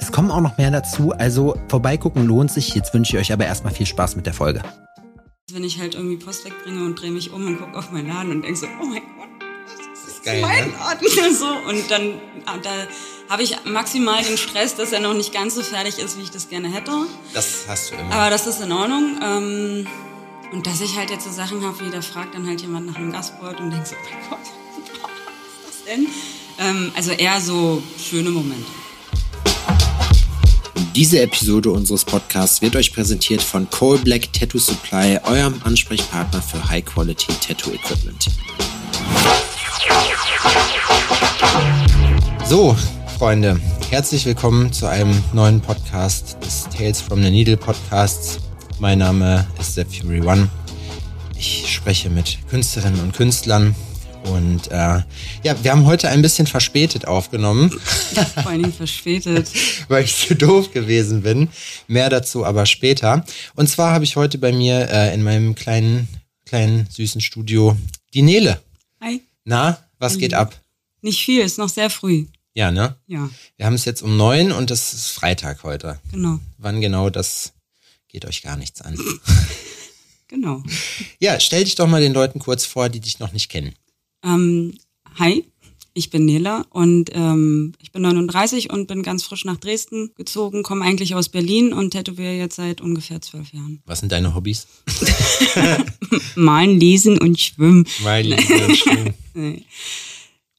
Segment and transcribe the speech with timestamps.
[0.00, 2.74] Es kommen auch noch mehr dazu, also vorbeigucken lohnt sich.
[2.74, 4.62] Jetzt wünsche ich euch aber erstmal viel Spaß mit der Folge.
[5.52, 8.30] Wenn ich halt irgendwie Post wegbringe und drehe mich um und gucke auf meinen Laden
[8.30, 9.28] und denke so, oh mein Gott,
[9.70, 11.34] das ist geil, mein ne?
[11.38, 12.14] So, und dann
[12.46, 12.70] ah, da
[13.28, 16.30] habe ich maximal den Stress, dass er noch nicht ganz so fertig ist, wie ich
[16.30, 16.92] das gerne hätte.
[17.32, 18.12] Das hast du immer.
[18.12, 19.18] Aber das ist in Ordnung.
[19.22, 19.86] Ähm,
[20.52, 22.96] und dass ich halt jetzt so Sachen habe, wie da fragt dann halt jemand nach
[22.96, 24.40] einem Gastwort und denkt so, oh mein Gott,
[25.64, 26.06] was ist das denn?
[26.58, 28.70] Ähm, also eher so schöne Momente.
[30.94, 36.68] Diese Episode unseres Podcasts wird euch präsentiert von Coal Black Tattoo Supply, eurem Ansprechpartner für
[36.68, 38.26] High Quality Tattoo Equipment.
[42.48, 42.76] So,
[43.18, 43.60] Freunde,
[43.90, 48.38] herzlich willkommen zu einem neuen Podcast des Tales from the Needle Podcasts.
[48.78, 50.48] Mein Name ist The Fury One.
[51.36, 53.74] Ich spreche mit Künstlerinnen und Künstlern
[54.24, 55.02] und äh,
[55.42, 57.70] ja, wir haben heute ein bisschen verspätet aufgenommen.
[58.34, 59.50] Vor allen Dingen verspätet.
[59.88, 61.48] weil ich zu doof gewesen bin.
[61.88, 63.24] Mehr dazu aber später.
[63.54, 66.08] Und zwar habe ich heute bei mir äh, in meinem kleinen,
[66.46, 67.76] kleinen, süßen Studio
[68.14, 68.60] die Nele.
[69.00, 69.20] Hi.
[69.44, 70.58] Na, was geht ab?
[71.02, 72.26] Nicht viel, ist noch sehr früh.
[72.54, 72.96] Ja, ne?
[73.06, 75.98] Ja, Wir haben es jetzt um neun und das ist Freitag heute.
[76.10, 76.38] genau.
[76.58, 77.52] Wann genau, das
[78.08, 78.98] geht euch gar nichts an.
[80.26, 80.62] Genau.
[81.20, 83.74] ja, stell dich doch mal den Leuten kurz vor, die dich noch nicht kennen.
[84.24, 84.74] Ähm,
[85.18, 85.44] hi,
[85.92, 90.62] ich bin Nela und ähm, ich bin 39 und bin ganz frisch nach Dresden gezogen,
[90.62, 93.82] komme eigentlich aus Berlin und tätowiere jetzt seit ungefähr zwölf Jahren.
[93.86, 94.66] Was sind deine Hobbys?
[96.34, 97.86] Malen, lesen und schwimmen.
[98.02, 99.14] Mein Lieber, schön.
[99.34, 99.64] Nee.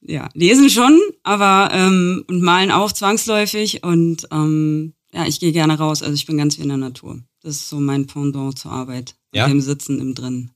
[0.00, 5.78] Ja, lesen schon, aber ähm, und malen auch zwangsläufig und ähm, ja, ich gehe gerne
[5.78, 6.02] raus.
[6.02, 7.18] Also ich bin ganz wie in der Natur.
[7.42, 9.16] Das ist so mein Pendant zur Arbeit.
[9.34, 9.48] Ja?
[9.48, 10.50] Mit dem Sitzen im Drin.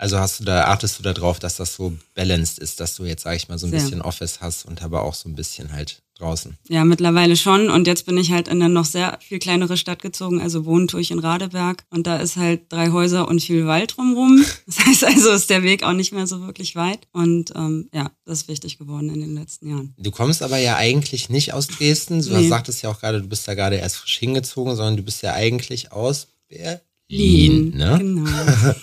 [0.00, 3.04] Also hast du da, achtest du da drauf, dass das so balanced ist, dass du
[3.04, 3.80] jetzt, sag ich mal, so ein Sehr.
[3.80, 6.56] bisschen Office hast und aber auch so ein bisschen halt draußen.
[6.68, 7.68] Ja, mittlerweile schon.
[7.68, 10.40] Und jetzt bin ich halt in eine noch sehr viel kleinere Stadt gezogen.
[10.40, 11.84] Also wohnen tue ich in Radeberg.
[11.90, 14.44] Und da ist halt drei Häuser und viel Wald drumrum.
[14.66, 17.08] Das heißt also, ist der Weg auch nicht mehr so wirklich weit.
[17.12, 19.94] Und ähm, ja, das ist wichtig geworden in den letzten Jahren.
[19.98, 22.22] Du kommst aber ja eigentlich nicht aus Dresden.
[22.22, 22.48] Du Nee.
[22.48, 25.32] sagtest ja auch gerade, du bist da gerade erst frisch hingezogen, sondern du bist ja
[25.34, 27.98] eigentlich aus Berlin, Berlin, ne?
[27.98, 28.30] Genau.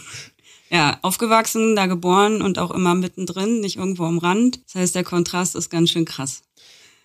[0.75, 4.59] ja, aufgewachsen, da geboren und auch immer mittendrin, nicht irgendwo am Rand.
[4.65, 6.41] Das heißt, der Kontrast ist ganz schön krass.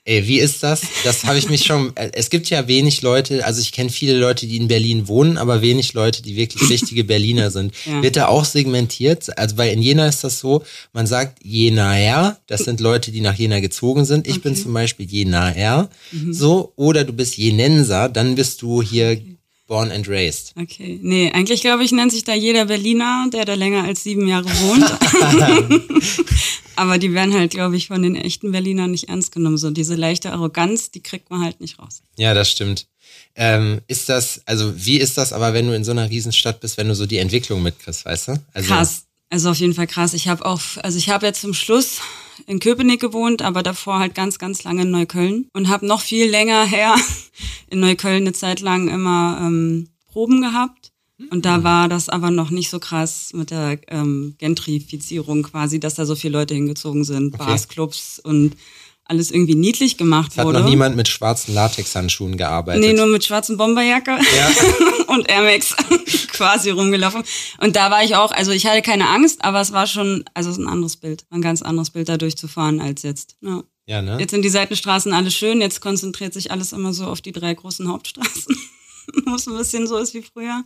[0.06, 0.80] Ey, wie ist das?
[1.04, 1.94] Das habe ich mich schon.
[1.94, 5.36] äh, Es gibt ja wenig Leute, also ich kenne viele Leute, die in Berlin wohnen,
[5.36, 7.74] aber wenig Leute, die wirklich richtige Berliner sind.
[7.84, 8.02] Ja.
[8.02, 9.36] Wird da auch segmentiert?
[9.38, 10.64] Also bei in Jena ist das so,
[10.94, 14.26] man sagt Jenaer, das sind Leute, die nach Jena gezogen sind.
[14.26, 14.62] Ich bin Okay.
[14.62, 15.90] zum Beispiel Jenaer,
[16.30, 19.20] so, oder du bist Jenenser, dann bist du hier
[19.70, 20.52] born and raised.
[20.60, 20.98] Okay.
[21.00, 24.46] Nee, eigentlich glaube ich, nennt sich da jeder Berliner, der da länger als sieben Jahre
[24.46, 24.84] wohnt.
[26.76, 29.58] Aber die werden halt, glaube ich, von den echten Berlinern nicht ernst genommen.
[29.58, 32.02] So diese leichte Arroganz, die kriegt man halt nicht raus.
[32.18, 32.88] Ja, das stimmt.
[33.36, 36.76] Ähm, ist das, also wie ist das aber, wenn du in so einer Riesenstadt bist,
[36.76, 38.42] wenn du so die Entwicklung mitkriegst, weißt du?
[38.52, 39.04] Also, Krass.
[39.32, 40.12] Also auf jeden Fall krass.
[40.14, 42.00] Ich habe auch, also ich habe jetzt zum Schluss
[42.48, 46.28] in Köpenick gewohnt, aber davor halt ganz, ganz lange in Neukölln und habe noch viel
[46.28, 46.96] länger her
[47.70, 50.92] in Neukölln eine Zeit lang immer ähm, Proben gehabt.
[51.30, 55.94] Und da war das aber noch nicht so krass mit der ähm, Gentrifizierung quasi, dass
[55.94, 57.44] da so viele Leute hingezogen sind, Okay.
[57.44, 58.56] Bars, Clubs und
[59.04, 60.60] alles irgendwie niedlich gemacht Es hat wurde.
[60.60, 62.80] noch niemand mit schwarzen Latexhandschuhen gearbeitet.
[62.82, 64.50] Nee, nur mit schwarzen Bomberjacke Ja.
[65.14, 65.74] und Air Max
[66.32, 67.22] quasi rumgelaufen.
[67.58, 70.48] Und da war ich auch, also ich hatte keine Angst, aber es war schon, also
[70.50, 73.36] es ist ein anderes Bild, ein ganz anderes Bild da durchzufahren als jetzt.
[73.42, 73.62] Ja.
[73.90, 74.16] Ja, ne?
[74.20, 77.52] Jetzt sind die Seitenstraßen alle schön, jetzt konzentriert sich alles immer so auf die drei
[77.54, 78.56] großen Hauptstraßen,
[79.26, 80.64] wo es ein bisschen so ist wie früher.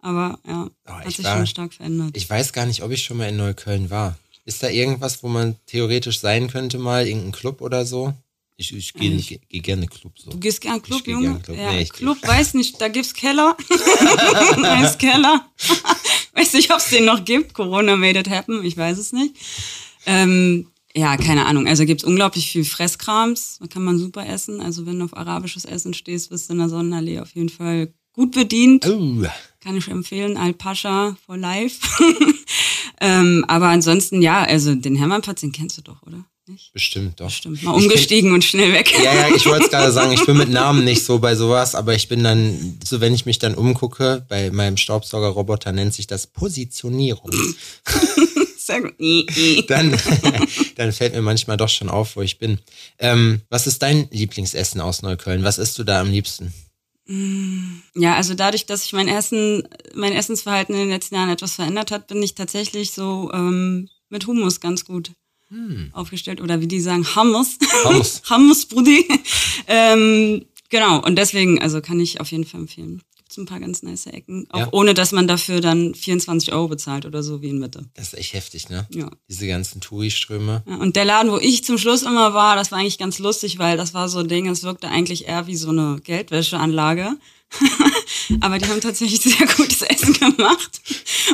[0.00, 2.16] Aber ja, Oh, hat ich sich war- schon stark verändert.
[2.16, 4.16] Ich weiß gar nicht, ob ich schon mal in Neukölln war.
[4.44, 7.06] Ist da irgendwas, wo man theoretisch sein könnte mal?
[7.06, 8.12] Irgendein Club oder so?
[8.56, 10.30] Ich, ich gehe Ich- geh, geh gerne Club so.
[10.30, 11.28] Du gehst gern Club, geh Junge?
[11.30, 11.56] gern Club.
[11.56, 13.56] Ja, Nee, ich- Club, weiß nicht, da gibt's Keller.
[13.70, 15.46] weiß Keller.
[16.34, 17.54] weiß nicht, ob es den noch gibt.
[17.54, 19.34] Corona made it happen, ich weiß es nicht.
[20.06, 21.66] Ähm, ja, keine Ahnung.
[21.66, 23.58] Also gibt's unglaublich viel Fresskrams.
[23.60, 24.60] Da kann man super essen.
[24.60, 27.92] Also wenn du auf arabisches Essen stehst, bist du in der Sonnenallee auf jeden Fall
[28.12, 28.86] gut bedient.
[28.86, 29.24] Oh,
[29.60, 30.36] Kann ich empfehlen.
[30.36, 31.80] Al-Pascha for life.
[33.00, 36.24] ähm, aber ansonsten, ja, also den Hermannplatz, den kennst du doch, oder?
[36.46, 36.74] Nicht?
[36.74, 37.26] Bestimmt, doch.
[37.26, 37.62] Bestimmt.
[37.62, 38.92] Mal umgestiegen kenn, und schnell weg.
[39.02, 41.74] Ja, ja, ich wollte es gerade sagen, ich bin mit Namen nicht so bei sowas,
[41.74, 46.06] aber ich bin dann, so wenn ich mich dann umgucke, bei meinem Staubsaugerroboter nennt sich
[46.06, 47.30] das Positionierung.
[48.66, 49.68] Gut.
[49.68, 49.96] dann,
[50.76, 52.58] dann fällt mir manchmal doch schon auf, wo ich bin.
[52.98, 55.44] Ähm, was ist dein Lieblingsessen aus Neukölln?
[55.44, 56.52] Was isst du da am liebsten?
[57.94, 61.90] Ja, also dadurch, dass sich mein Essen, mein Essensverhalten in den letzten Jahren etwas verändert
[61.90, 65.12] hat, bin ich tatsächlich so ähm, mit Hummus ganz gut
[65.48, 65.90] hm.
[65.92, 66.40] aufgestellt.
[66.40, 67.58] Oder wie die sagen, Hummus.
[67.84, 68.22] Hummus.
[68.30, 69.06] Hummus, Brudi.
[69.66, 73.02] ähm, genau, und deswegen, also kann ich auf jeden Fall empfehlen.
[73.34, 74.46] Gibt's ein paar ganz nice Ecken.
[74.50, 74.68] Auch ja.
[74.70, 77.84] ohne, dass man dafür dann 24 Euro bezahlt oder so wie in Mitte.
[77.94, 78.86] Das ist echt heftig, ne?
[78.90, 79.10] Ja.
[79.28, 80.62] Diese ganzen Touri-Ströme.
[80.66, 83.58] Ja, und der Laden, wo ich zum Schluss immer war, das war eigentlich ganz lustig,
[83.58, 87.16] weil das war so ein Ding, es wirkte eigentlich eher wie so eine Geldwäscheanlage.
[88.40, 90.80] aber die haben tatsächlich sehr gutes Essen gemacht.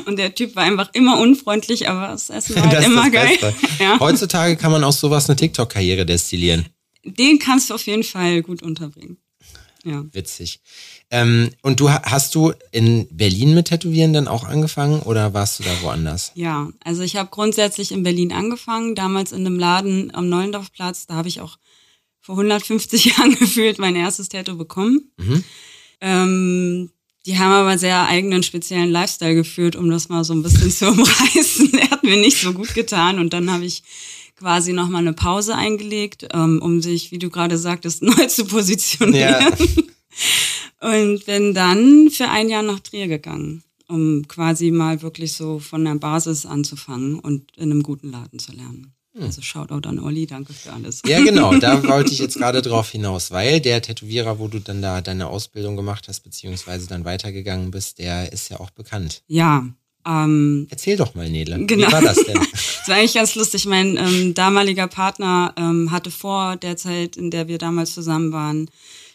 [0.06, 3.36] Und der Typ war einfach immer unfreundlich, aber das Essen war halt immer geil.
[3.78, 3.98] Ja.
[4.00, 6.66] Heutzutage kann man aus sowas eine TikTok-Karriere destillieren.
[7.04, 9.18] Den kannst du auf jeden Fall gut unterbringen.
[9.84, 10.04] Ja.
[10.12, 10.60] Witzig.
[11.10, 15.62] Ähm, und du hast du in Berlin mit Tätowieren dann auch angefangen oder warst du
[15.62, 16.32] da woanders?
[16.34, 21.06] Ja, also ich habe grundsätzlich in Berlin angefangen, damals in einem Laden am Neulendorfplatz.
[21.06, 21.58] Da habe ich auch
[22.20, 25.10] vor 150 Jahren gefühlt mein erstes Tattoo bekommen.
[25.16, 25.44] Mhm.
[26.00, 26.90] Ähm,
[27.26, 30.88] die haben aber sehr eigenen speziellen Lifestyle geführt, um das mal so ein bisschen zu
[30.90, 31.72] umreißen.
[31.72, 33.82] Der hat mir nicht so gut getan und dann habe ich
[34.40, 39.14] quasi nochmal eine Pause eingelegt, ähm, um sich, wie du gerade sagtest, neu zu positionieren.
[39.14, 39.50] Ja.
[40.96, 45.84] Und bin dann für ein Jahr nach Trier gegangen, um quasi mal wirklich so von
[45.84, 48.94] der Basis anzufangen und in einem guten Laden zu lernen.
[49.14, 49.24] Hm.
[49.24, 51.02] Also Shoutout an Olli, danke für alles.
[51.06, 54.80] Ja, genau, da wollte ich jetzt gerade drauf hinaus, weil der Tätowierer, wo du dann
[54.80, 59.22] da deine Ausbildung gemacht hast, beziehungsweise dann weitergegangen bist, der ist ja auch bekannt.
[59.26, 59.68] Ja.
[60.06, 61.64] Ähm, Erzähl doch mal, Nele.
[61.66, 61.88] Genau.
[61.88, 62.34] Wie war das denn?
[62.52, 63.66] das war eigentlich ganz lustig.
[63.66, 68.70] Mein ähm, damaliger Partner ähm, hatte vor der Zeit, in der wir damals zusammen waren,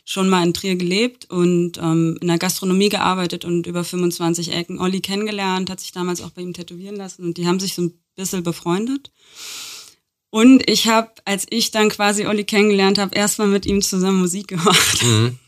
[0.06, 4.80] schon mal in Trier gelebt und ähm, in der Gastronomie gearbeitet und über 25 Ecken
[4.80, 7.82] Olli kennengelernt, hat sich damals auch bei ihm tätowieren lassen und die haben sich so
[7.82, 9.12] ein bisschen befreundet.
[10.30, 14.48] Und ich habe, als ich dann quasi Olli kennengelernt habe, erstmal mit ihm zusammen Musik
[14.50, 15.04] gemacht.
[15.04, 15.40] Mhm.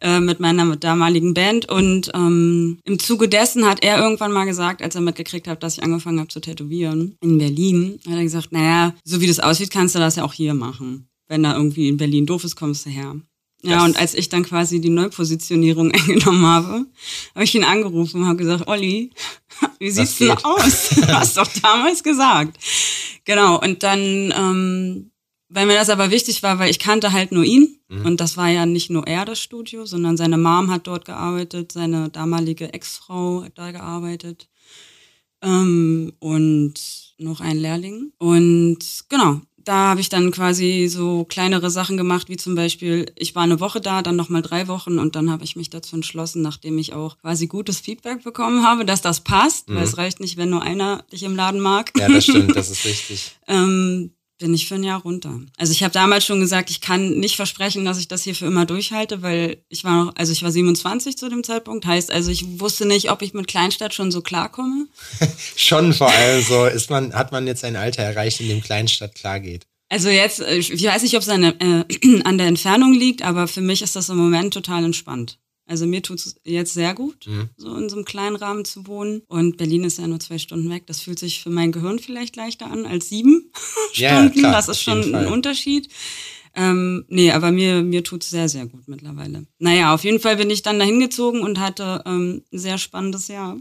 [0.00, 1.68] Äh, mit meiner damaligen Band.
[1.68, 5.78] Und ähm, im Zuge dessen hat er irgendwann mal gesagt, als er mitgekriegt hat, dass
[5.78, 9.70] ich angefangen habe zu tätowieren in Berlin, hat er gesagt, naja, so wie das aussieht,
[9.70, 11.08] kannst du das ja auch hier machen.
[11.28, 13.16] Wenn da irgendwie in Berlin doof ist, kommst du her.
[13.62, 16.86] Ja, und als ich dann quasi die Neupositionierung eingenommen habe,
[17.34, 19.10] habe ich ihn angerufen und habe gesagt, Olli,
[19.78, 20.90] wie sieht's denn aus?
[20.90, 22.58] Du hast doch damals gesagt.
[23.24, 25.10] Genau, und dann, ähm,
[25.50, 28.06] weil mir das aber wichtig war, weil ich kannte halt nur ihn mhm.
[28.06, 31.72] und das war ja nicht nur er das Studio, sondern seine Mom hat dort gearbeitet,
[31.72, 34.48] seine damalige Ex-Frau hat da gearbeitet
[35.42, 36.74] ähm, und
[37.18, 38.12] noch ein Lehrling.
[38.18, 43.34] Und genau, da habe ich dann quasi so kleinere Sachen gemacht, wie zum Beispiel, ich
[43.34, 46.42] war eine Woche da, dann nochmal drei Wochen und dann habe ich mich dazu entschlossen,
[46.42, 49.74] nachdem ich auch quasi gutes Feedback bekommen habe, dass das passt, mhm.
[49.74, 51.92] weil es reicht nicht, wenn nur einer dich im Laden mag.
[51.98, 53.36] Ja, das stimmt, das ist richtig.
[53.46, 55.40] ähm, bin ich für ein Jahr runter.
[55.56, 58.46] Also ich habe damals schon gesagt, ich kann nicht versprechen, dass ich das hier für
[58.46, 62.32] immer durchhalte, weil ich war noch, also ich war 27 zu dem Zeitpunkt, heißt also
[62.32, 64.88] ich wusste nicht, ob ich mit Kleinstadt schon so klarkomme.
[65.56, 69.14] schon vor allem so, ist man, hat man jetzt ein Alter erreicht, in dem Kleinstadt
[69.14, 69.66] klar geht.
[69.88, 73.60] Also jetzt, ich weiß nicht, ob es an, äh, an der Entfernung liegt, aber für
[73.60, 75.38] mich ist das im Moment total entspannt.
[75.70, 77.48] Also mir tut es jetzt sehr gut, mhm.
[77.56, 79.22] so in so einem kleinen Rahmen zu wohnen.
[79.28, 80.82] Und Berlin ist ja nur zwei Stunden weg.
[80.88, 83.52] Das fühlt sich für mein Gehirn vielleicht leichter an als sieben
[83.94, 84.40] ja, Stunden.
[84.40, 85.88] Klar, das ist schon ein Unterschied.
[86.56, 89.46] Ähm, nee, aber mir, mir tut es sehr, sehr gut mittlerweile.
[89.60, 93.28] Naja, auf jeden Fall bin ich dann dahin gezogen und hatte ähm, ein sehr spannendes
[93.28, 93.56] Jahr.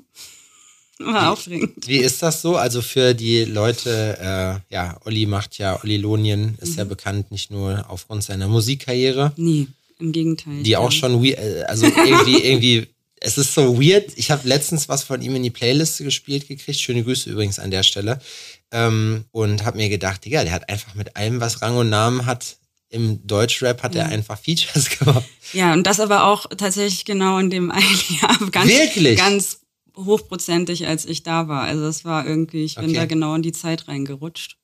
[1.00, 1.88] War aufregend.
[1.88, 2.56] Wie ist das so?
[2.56, 6.78] Also für die Leute, äh, ja, Olli macht ja, Olli Lonien ist mhm.
[6.80, 9.32] ja bekannt nicht nur aufgrund seiner Musikkarriere.
[9.38, 9.68] Nee.
[10.00, 10.64] Im Gegenteil.
[10.64, 12.88] Die auch schon äh, also irgendwie, irgendwie,
[13.20, 14.12] es ist so weird.
[14.16, 16.80] Ich habe letztens was von ihm in die Playliste gespielt gekriegt.
[16.80, 18.20] Schöne Grüße übrigens an der Stelle.
[18.72, 22.26] Ähm, und habe mir gedacht, Digga, der hat einfach mit allem, was Rang und Namen
[22.26, 22.58] hat,
[22.90, 25.26] im Deutschrap hat er einfach Features gemacht.
[25.54, 29.18] Ja, und das aber auch tatsächlich genau in dem einen Jahr ganz, Wirklich?
[29.18, 29.60] ganz
[29.96, 31.64] hochprozentig, als ich da war.
[31.64, 32.94] Also das war irgendwie, ich bin okay.
[32.94, 34.58] da genau in die Zeit reingerutscht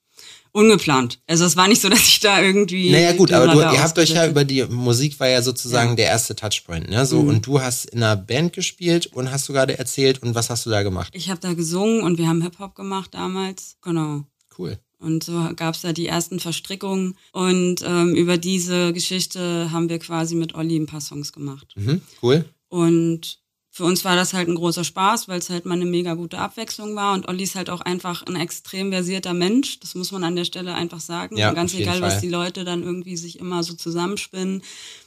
[0.52, 1.20] ungeplant.
[1.28, 2.92] Also es war nicht so, dass ich da irgendwie.
[2.92, 5.96] Naja gut, aber du, ihr habt euch ja über die Musik war ja sozusagen ja.
[5.96, 7.06] der erste Touchpoint, ne?
[7.06, 7.30] So mhm.
[7.30, 10.66] und du hast in einer Band gespielt und hast du gerade erzählt und was hast
[10.66, 11.14] du da gemacht?
[11.14, 14.24] Ich habe da gesungen und wir haben Hip Hop gemacht damals, genau.
[14.58, 14.80] Cool.
[14.98, 20.00] Und so gab es da die ersten Verstrickungen und ähm, über diese Geschichte haben wir
[20.00, 21.74] quasi mit Olli ein paar Songs gemacht.
[21.76, 22.46] Mhm, cool.
[22.70, 23.40] Und
[23.78, 26.38] für uns war das halt ein großer Spaß, weil es halt mal eine mega gute
[26.38, 27.14] Abwechslung war.
[27.14, 29.82] Und Olli ist halt auch einfach ein extrem versierter Mensch.
[29.82, 31.36] Das muss man an der Stelle einfach sagen.
[31.36, 32.04] Ja, ganz egal, Fall.
[32.04, 34.62] was die Leute dann irgendwie sich immer so zusammenspinnen.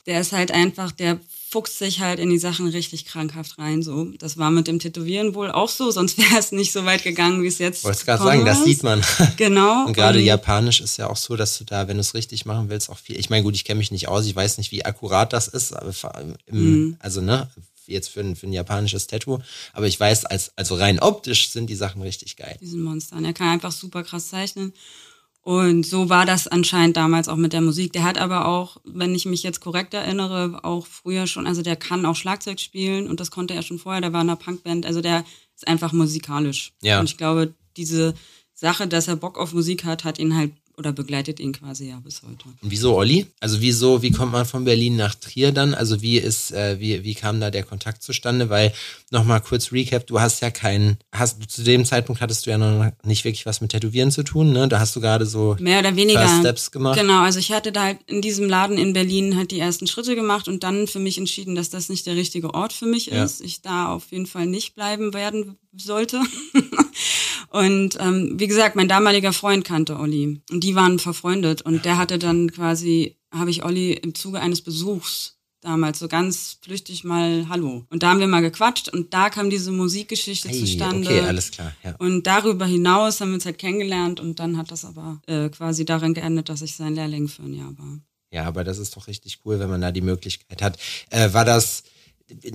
[0.05, 1.19] Der ist halt einfach, der
[1.51, 3.83] fuchst sich halt in die Sachen richtig krankhaft rein.
[3.83, 7.03] So, das war mit dem Tätowieren wohl auch so, sonst wäre es nicht so weit
[7.05, 7.85] gegangen, wie es jetzt.
[7.85, 9.03] Wollte gerade sagen, das sieht man.
[9.39, 9.87] Genau.
[9.87, 12.45] Und gerade Und- Japanisch ist ja auch so, dass du da, wenn du es richtig
[12.45, 13.19] machen willst, auch viel.
[13.19, 15.73] Ich meine, gut, ich kenne mich nicht aus, ich weiß nicht, wie akkurat das ist,
[15.73, 15.91] aber
[16.47, 16.59] im,
[16.89, 16.97] Mhm.
[17.01, 17.49] also ne,
[17.89, 19.39] jetzt für ein, für ein japanisches Tattoo.
[19.73, 22.57] Aber ich weiß, als, also rein optisch sind die Sachen richtig geil.
[22.61, 23.25] diesen Monstern.
[23.25, 24.73] Er kann einfach super krass zeichnen.
[25.43, 27.95] Und so war das anscheinend damals auch mit der Musik.
[27.95, 31.77] Der hat aber auch, wenn ich mich jetzt korrekt erinnere, auch früher schon, also der
[31.77, 34.03] kann auch Schlagzeug spielen und das konnte er schon vorher.
[34.03, 34.85] Der war in einer Punkband.
[34.85, 36.73] Also der ist einfach musikalisch.
[36.83, 37.01] Ja.
[37.01, 38.13] Und ich glaube, diese
[38.53, 41.99] Sache, dass er Bock auf Musik hat, hat ihn halt oder begleitet ihn quasi ja
[42.01, 42.45] bis heute.
[42.63, 43.27] Und wieso Olli?
[43.41, 45.75] Also wieso, wie kommt man von Berlin nach Trier dann?
[45.75, 48.49] Also wie ist, äh, wie, wie kam da der Kontakt zustande?
[48.49, 48.73] Weil,
[49.11, 52.93] nochmal kurz Recap, du hast ja keinen, hast zu dem Zeitpunkt hattest du ja noch
[53.03, 54.69] nicht wirklich was mit Tätowieren zu tun, ne?
[54.69, 56.29] Da hast du gerade so Mehr oder weniger.
[56.39, 56.99] Steps gemacht.
[56.99, 60.15] Genau, also ich hatte da halt in diesem Laden in Berlin halt die ersten Schritte
[60.15, 63.25] gemacht und dann für mich entschieden, dass das nicht der richtige Ort für mich Ja.
[63.25, 63.41] ist.
[63.41, 66.21] Ich da auf jeden Fall nicht bleiben werden sollte.
[67.51, 71.99] und ähm, wie gesagt, mein damaliger Freund kannte Olli und die waren verfreundet und der
[71.99, 77.47] hatte dann quasi, habe ich Olli im Zuge eines Besuchs damals so ganz flüchtig mal
[77.49, 77.85] Hallo.
[77.91, 81.09] Und da haben wir mal gequatscht und da kam diese Musikgeschichte Hey, zustande.
[81.09, 81.97] okay, alles klar, ja.
[81.99, 85.85] Und darüber hinaus haben wir uns halt kennengelernt und dann hat das aber äh, quasi
[85.85, 87.99] darin geendet, dass ich sein Lehrling für ein Jahr war.
[88.31, 90.79] Ja, aber das ist doch richtig cool, wenn man da die Möglichkeit hat.
[91.11, 91.83] Äh, war das,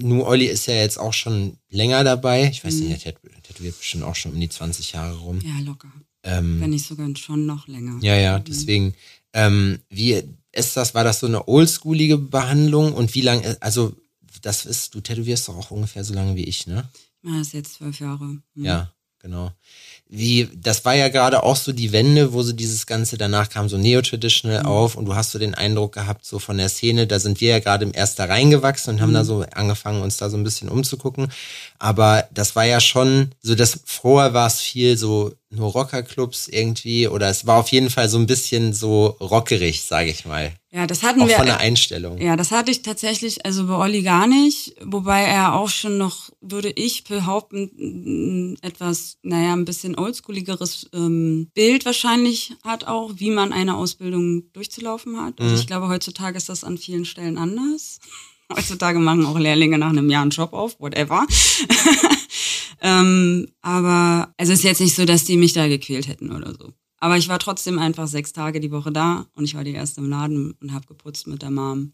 [0.01, 2.47] Nu Olli ist ja jetzt auch schon länger dabei.
[2.49, 5.39] Ich weiß nicht, er tät- tätowiert bestimmt auch schon um die 20 Jahre rum.
[5.41, 5.91] Ja, locker.
[6.23, 7.99] Ähm, Wenn nicht sogar schon noch länger.
[8.01, 8.93] ja, ja, deswegen,
[9.33, 13.95] ähm, wie ist das, war das so eine oldschoolige Behandlung und wie lange, also
[14.41, 16.87] das ist, du tätowierst doch auch ungefähr so lange wie ich, ne?
[17.21, 18.25] Ich mache das jetzt zwölf Jahre.
[18.55, 18.65] Hm.
[18.65, 19.51] Ja, genau.
[20.10, 23.67] Wie, das war ja gerade auch so die Wende, wo so dieses Ganze, danach kam
[23.67, 24.65] so Neo-Traditional Mhm.
[24.67, 27.50] auf und du hast so den Eindruck gehabt, so von der Szene, da sind wir
[27.50, 29.13] ja gerade erst da reingewachsen und haben Mhm.
[29.15, 31.31] da so angefangen, uns da so ein bisschen umzugucken.
[31.79, 37.07] Aber das war ja schon, so das, vorher war es viel so nur Rockerclubs irgendwie
[37.07, 40.53] oder es war auf jeden Fall so ein bisschen so rockerig, sage ich mal.
[40.72, 41.36] Ja, das hatten Auch wir.
[41.36, 42.19] von der Einstellung.
[42.19, 46.31] Ja, das hatte ich tatsächlich, also bei Olli gar nicht, wobei er auch schon noch,
[46.41, 53.53] würde ich behaupten, etwas, naja, ein bisschen oldschooligere ähm, Bild wahrscheinlich hat auch, wie man
[53.53, 55.39] eine Ausbildung durchzulaufen hat.
[55.39, 58.00] Also ich glaube, heutzutage ist das an vielen Stellen anders.
[58.55, 61.25] Heutzutage machen auch Lehrlinge nach einem Jahr einen Job auf, whatever.
[62.83, 66.73] ähm, aber es ist jetzt nicht so, dass die mich da gequält hätten oder so.
[66.99, 70.01] Aber ich war trotzdem einfach sechs Tage die Woche da und ich war die erste
[70.01, 71.93] im Laden und habe geputzt mit der Mom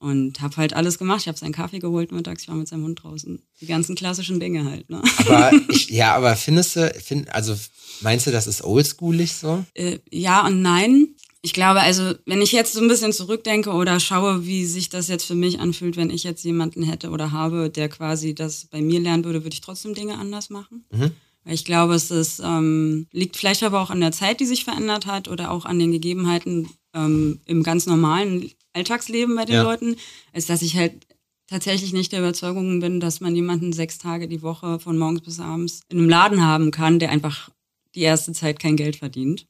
[0.00, 1.22] und habe halt alles gemacht.
[1.22, 3.42] Ich habe seinen Kaffee geholt mittags, ich war mit seinem Hund draußen.
[3.60, 4.90] Die ganzen klassischen Dinge halt.
[4.90, 5.02] Ne?
[5.18, 7.56] Aber ich, ja, aber findest du, find, also
[8.00, 9.64] meinst du, das ist oldschoolig so?
[9.74, 11.14] Äh, ja und nein.
[11.40, 15.06] Ich glaube, also wenn ich jetzt so ein bisschen zurückdenke oder schaue, wie sich das
[15.08, 18.80] jetzt für mich anfühlt, wenn ich jetzt jemanden hätte oder habe, der quasi das bei
[18.80, 20.84] mir lernen würde, würde ich trotzdem Dinge anders machen.
[20.90, 21.12] Mhm.
[21.44, 24.64] Weil Ich glaube, es ist, ähm, liegt vielleicht aber auch an der Zeit, die sich
[24.64, 29.62] verändert hat oder auch an den Gegebenheiten ähm, im ganz normalen Alltagsleben bei den Ja.
[29.62, 29.96] Leuten,
[30.32, 31.06] als dass ich halt
[31.46, 35.40] tatsächlich nicht der Überzeugung bin, dass man jemanden sechs Tage die Woche von morgens bis
[35.40, 37.48] abends in einem Laden haben kann, der einfach
[37.94, 39.46] die erste Zeit kein Geld verdient.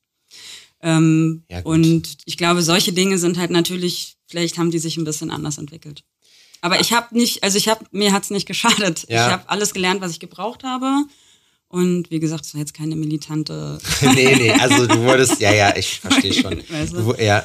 [0.83, 5.05] Ähm, Ja, und ich glaube, solche Dinge sind halt natürlich, vielleicht haben die sich ein
[5.05, 6.05] bisschen anders entwickelt.
[6.61, 9.07] Aber ich habe nicht, also ich habe, mir hat's nicht geschadet.
[9.09, 9.27] Ja.
[9.27, 11.05] Ich habe alles gelernt, was ich gebraucht habe.
[11.71, 13.79] Und wie gesagt, es war jetzt keine militante.
[14.15, 16.63] nee, nee, also du wurdest, ja, ja, ich verstehe schon.
[16.69, 17.13] Weißt du?
[17.13, 17.45] Du, ja.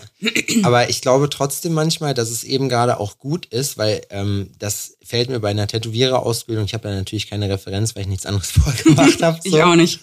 [0.63, 4.96] Aber ich glaube trotzdem manchmal, dass es eben gerade auch gut ist, weil ähm, das
[5.04, 8.52] fällt mir bei einer Tätowiererausbildung, ich habe ja natürlich keine Referenz, weil ich nichts anderes
[8.63, 9.40] vorher gemacht habe.
[9.44, 10.00] Ich auch nicht.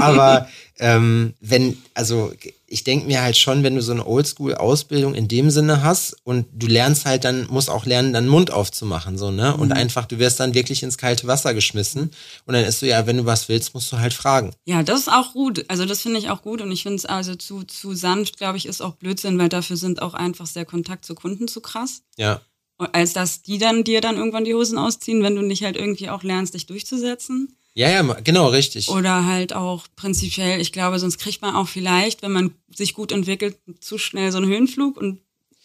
[0.00, 2.32] Aber ähm, wenn, also
[2.66, 6.46] ich denke mir halt schon, wenn du so eine Oldschool-Ausbildung in dem Sinne hast und
[6.52, 9.52] du lernst halt dann, musst auch lernen, dann Mund aufzumachen, so, ne?
[9.54, 9.62] Mhm.
[9.62, 12.10] Und einfach, du wirst dann wirklich ins kalte Wasser geschmissen.
[12.46, 14.52] Und dann ist so, ja, wenn du was willst, musst du halt fragen.
[14.64, 15.64] Ja, das ist auch gut.
[15.68, 18.56] Also das finde ich auch gut und ich finde es also zu, zu sanft, glaube
[18.58, 22.02] ich, ist auch Blödsinn, weil dafür sind auch einfach der Kontakt zu Kunden zu krass.
[22.16, 22.40] Ja.
[22.78, 26.10] Als dass die dann dir dann irgendwann die Hosen ausziehen, wenn du nicht halt irgendwie
[26.10, 27.54] auch lernst, dich durchzusetzen.
[27.76, 28.88] Ja, ja, genau, richtig.
[28.88, 33.10] Oder halt auch prinzipiell, ich glaube, sonst kriegt man auch vielleicht, wenn man sich gut
[33.10, 35.18] entwickelt, zu schnell so einen Höhenflug und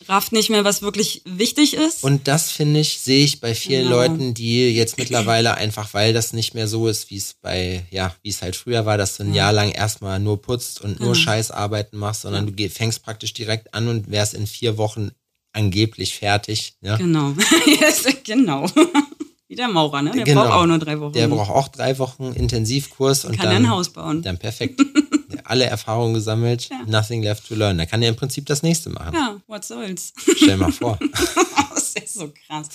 [0.08, 2.04] rafft nicht mehr, was wirklich wichtig ist.
[2.04, 3.98] Und das finde ich, sehe ich bei vielen Genau.
[3.98, 8.16] Leuten, die jetzt mittlerweile einfach, weil das nicht mehr so ist, wie es bei, ja,
[8.24, 11.13] wie es halt früher war, dass du ein Jahr lang erstmal nur putzt und nur
[11.13, 11.25] Genau.
[11.25, 15.12] Scheißarbeiten machst, sondern du geh- fängst praktisch direkt an und wärst in vier Wochen
[15.51, 16.74] angeblich fertig.
[16.82, 16.96] Ja?
[16.96, 17.36] genau.
[17.68, 18.66] Yes, genau.
[19.50, 20.12] Wie der Maurer, ne?
[20.12, 20.44] Der Genau.
[20.44, 21.13] braucht auch nur drei Wochen.
[21.13, 24.22] Der braucht auch drei Wochen Intensivkurs und Kann dann ein Haus bauen.
[24.22, 24.79] Dann perfekt.
[25.44, 27.79] Alle Erfahrungen gesammelt, nothing left to learn.
[27.79, 29.15] Da kann er im Prinzip das nächste machen.
[29.15, 30.13] Ja, was soll's.
[30.38, 31.00] Stell mal vor.
[31.74, 32.70] das ist so krass.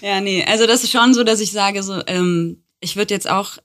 [0.00, 3.30] Ja, nee, also das ist schon so, dass ich sage, so, ähm, ich würde jetzt
[3.30, 3.58] auch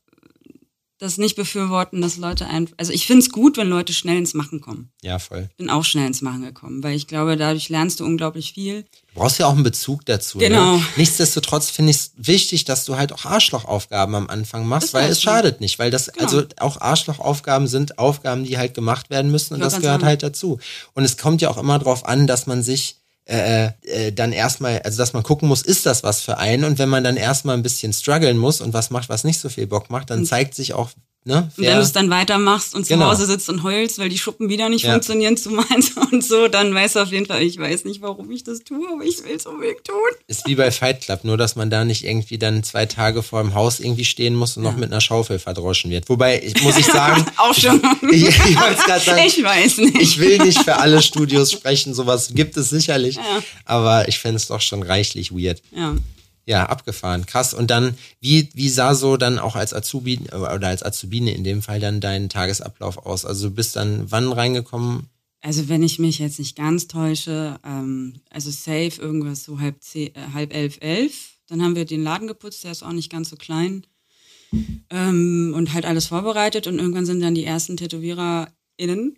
[1.02, 4.36] das nicht befürworten, dass Leute einfach, also ich finde es gut, wenn Leute schnell ins
[4.36, 4.92] Machen kommen.
[5.02, 5.50] Ja, voll.
[5.58, 8.84] Bin auch schnell ins Machen gekommen, weil ich glaube, dadurch lernst du unglaublich viel.
[8.84, 10.38] Du brauchst ja auch einen Bezug dazu.
[10.38, 10.78] Genau.
[10.78, 10.86] Ne?
[10.98, 15.10] Nichtsdestotrotz finde ich es wichtig, dass du halt auch Arschlochaufgaben am Anfang machst, Ist weil
[15.10, 15.80] es schadet nicht.
[15.80, 16.24] Weil das, Genau.
[16.24, 20.06] also auch Arschlochaufgaben sind Aufgaben, die halt gemacht werden müssen und das gehört sagen.
[20.06, 20.60] halt dazu.
[20.94, 24.80] Und es kommt ja auch immer drauf an, dass man sich äh, äh, dann erstmal,
[24.80, 26.64] also dass man gucken muss, ist das was für einen?
[26.64, 29.50] Und wenn man dann erstmal ein bisschen strugglen muss und was macht, was nicht so
[29.50, 30.90] viel Bock macht, dann zeigt sich auch,
[31.26, 33.10] ne, Und wenn du es dann weitermachst und zu Genau.
[33.10, 34.92] Hause sitzt und heulst, weil die Schuppen wieder nicht Ja.
[34.94, 38.30] funktionieren zu meins und so, dann weißt du auf jeden Fall, ich weiß nicht, warum
[38.32, 39.96] ich das tue, aber ich will es unbedingt tun.
[40.28, 43.42] Ist wie bei Fight Club, nur dass man da nicht irgendwie dann zwei Tage vor
[43.42, 46.10] dem Haus irgendwie stehen muss und noch mit einer Schaufel verdroschen wird.
[46.10, 47.82] Wobei, ich, muss ich sagen, Auch schon.
[48.12, 49.96] ich, ich gerade sagen, Ich weiß nicht.
[50.02, 53.22] ich will nicht für alle Studios sprechen, sowas gibt es sicherlich, Ja.
[53.66, 55.62] aber ich fände es doch schon reichlich weird.
[55.76, 55.96] ja.
[56.52, 57.54] Ja, abgefahren, krass.
[57.54, 61.62] Und dann, wie, wie sah so dann auch als Azubi oder als Azubine in dem
[61.62, 63.24] Fall dann dein Tagesablauf aus?
[63.24, 65.08] Also du bist dann wann reingekommen?
[65.40, 70.14] Also wenn ich mich jetzt nicht ganz täusche, ähm, also safe irgendwas so halb, zehn,
[70.14, 71.38] äh, halb elf, elf.
[71.48, 73.88] Dann haben wir den Laden geputzt, der ist auch nicht ganz so klein.
[74.90, 79.16] Ähm, und halt alles vorbereitet und irgendwann sind dann die ersten TätowiererInnen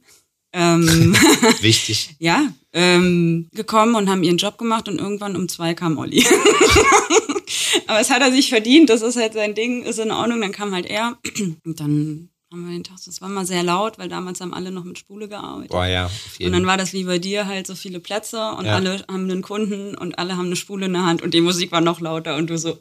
[0.53, 1.15] ähm,
[1.61, 2.15] Wichtig.
[2.19, 6.23] ja, ähm, gekommen und haben ihren Job gemacht und irgendwann um zwei kam Olli.
[7.88, 10.51] Aber es hat er sich verdient, das ist halt sein Ding, ist in Ordnung, dann
[10.51, 11.17] kam halt er
[11.65, 14.69] und dann haben wir den Tag, das war mal sehr laut, weil damals haben alle
[14.69, 15.72] noch mit Spule gearbeitet.
[15.72, 18.75] Boah, ja, Und dann war das wie bei dir halt so viele Plätze und Ja.
[18.75, 21.72] alle haben einen Kunden und alle haben eine Spule in der Hand und die Musik
[21.72, 22.77] war noch lauter und du so,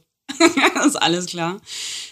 [0.74, 1.58] das ist alles klar.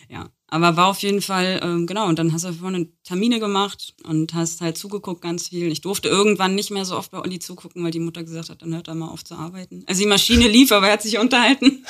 [0.08, 3.94] Ja, aber war auf jeden Fall, ähm, genau, und dann hast du vorne Termine gemacht
[4.04, 5.70] und hast halt zugeguckt ganz viel.
[5.70, 8.62] Ich durfte irgendwann nicht mehr so oft bei Olli zugucken, weil die Mutter gesagt hat,
[8.62, 9.84] dann hört er mal auf zu arbeiten.
[9.86, 11.84] Also die Maschine lief, aber er hat sich unterhalten.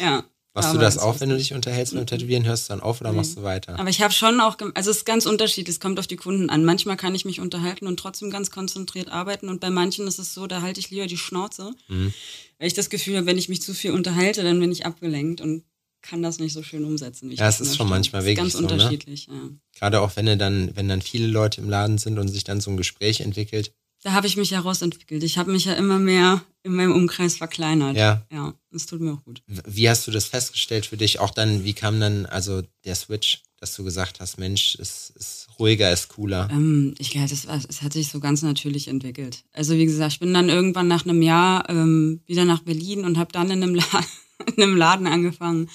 [0.00, 0.24] Ja.
[0.52, 2.44] Machst du das ist- wenn du dich unterhältst beim Tätowieren?
[2.44, 3.78] Hörst du dann auf oder machst du weiter?
[3.78, 6.50] aber ich habe schon auch, also es ist ganz unterschiedlich, es kommt auf die Kunden
[6.50, 6.64] an.
[6.64, 10.34] Manchmal kann ich mich unterhalten und trotzdem ganz konzentriert arbeiten und bei manchen ist es
[10.34, 12.12] so, da halte ich lieber die Schnauze, Mhm.
[12.58, 15.40] weil ich das Gefühl habe, wenn ich mich zu viel unterhalte, dann bin ich abgelenkt
[15.40, 15.62] und
[16.02, 17.30] kann das nicht so schön umsetzen.
[17.30, 18.72] Ja, das es ist schon manchmal wirklich ganz so, ne?
[18.72, 19.26] unterschiedlich.
[19.28, 19.34] Ja.
[19.78, 22.70] Gerade auch wenn dann, wenn dann viele Leute im Laden sind und sich dann so
[22.72, 23.72] ein Gespräch entwickelt.
[24.02, 25.22] Da habe ich mich ja rausentwickelt.
[25.22, 27.96] Ich habe mich ja immer mehr in meinem Umkreis verkleinert.
[27.96, 28.26] Ja.
[28.32, 29.42] Ja, das tut mir auch gut.
[29.46, 31.20] Wie hast du das festgestellt für dich?
[31.20, 35.48] Auch dann, wie kam dann also der Switch, dass du gesagt hast, Mensch, es ist
[35.58, 36.48] ruhiger, ist cooler.
[36.50, 39.44] Ähm, ich glaube, das, es hat sich so ganz natürlich entwickelt.
[39.52, 43.18] Also wie gesagt, ich bin dann irgendwann nach einem Jahr ähm, wieder nach Berlin und
[43.18, 43.74] habe dann in einem,
[44.56, 45.68] in einem Laden angefangen,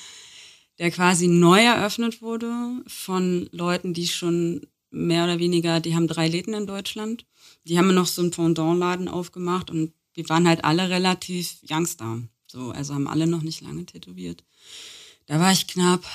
[0.80, 2.52] der quasi neu eröffnet wurde
[2.88, 7.26] von Leuten, die schon mehr oder weniger, die haben drei Läden in Deutschland.
[7.66, 12.22] Die haben noch so einen Pendant-Laden aufgemacht und wir waren halt alle relativ Youngster.
[12.48, 14.44] So, also haben alle noch nicht lange tätowiert.
[15.28, 16.06] Da war ich knapp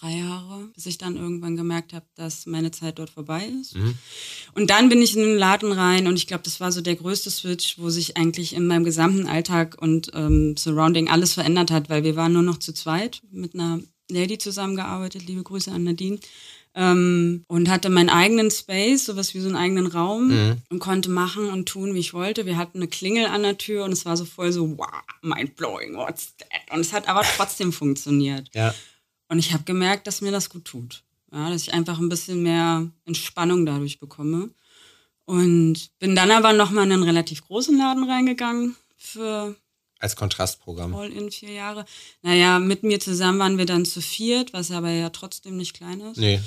[0.00, 3.74] drei Jahre, bis ich dann irgendwann gemerkt habe, dass meine Zeit dort vorbei ist.
[4.54, 6.96] Und dann bin ich in den Laden rein und ich glaube, das war so der
[6.96, 11.90] größte Switch, wo sich eigentlich in meinem gesamten Alltag und ähm, Surrounding alles verändert hat,
[11.90, 13.80] weil wir waren nur noch zu zweit mit einer
[14.10, 16.18] Lady zusammengearbeitet, liebe Grüße an Nadine.
[16.78, 21.48] Ähm, und hatte meinen eigenen Space, sowas wie so einen eigenen Raum und konnte machen
[21.48, 22.44] und tun, wie ich wollte.
[22.44, 24.86] Wir hatten eine Klingel an der Tür und es war so voll so, wow,
[25.22, 26.74] mind blowing, what's that?
[26.74, 28.50] Und es hat aber trotzdem funktioniert.
[28.54, 28.74] Ja.
[29.28, 31.02] Und ich habe gemerkt, dass mir das gut tut.
[31.32, 34.50] Ja, dass ich einfach ein bisschen mehr Entspannung dadurch bekomme.
[35.24, 39.56] Und bin dann aber nochmal in einen relativ großen Laden reingegangen für
[39.98, 40.94] Als Kontrastprogramm.
[40.94, 41.86] all in vier Jahre.
[42.22, 46.00] Naja, mit mir zusammen waren wir dann zu viert, was aber ja trotzdem nicht klein
[46.00, 46.18] ist.
[46.18, 46.40] Nee.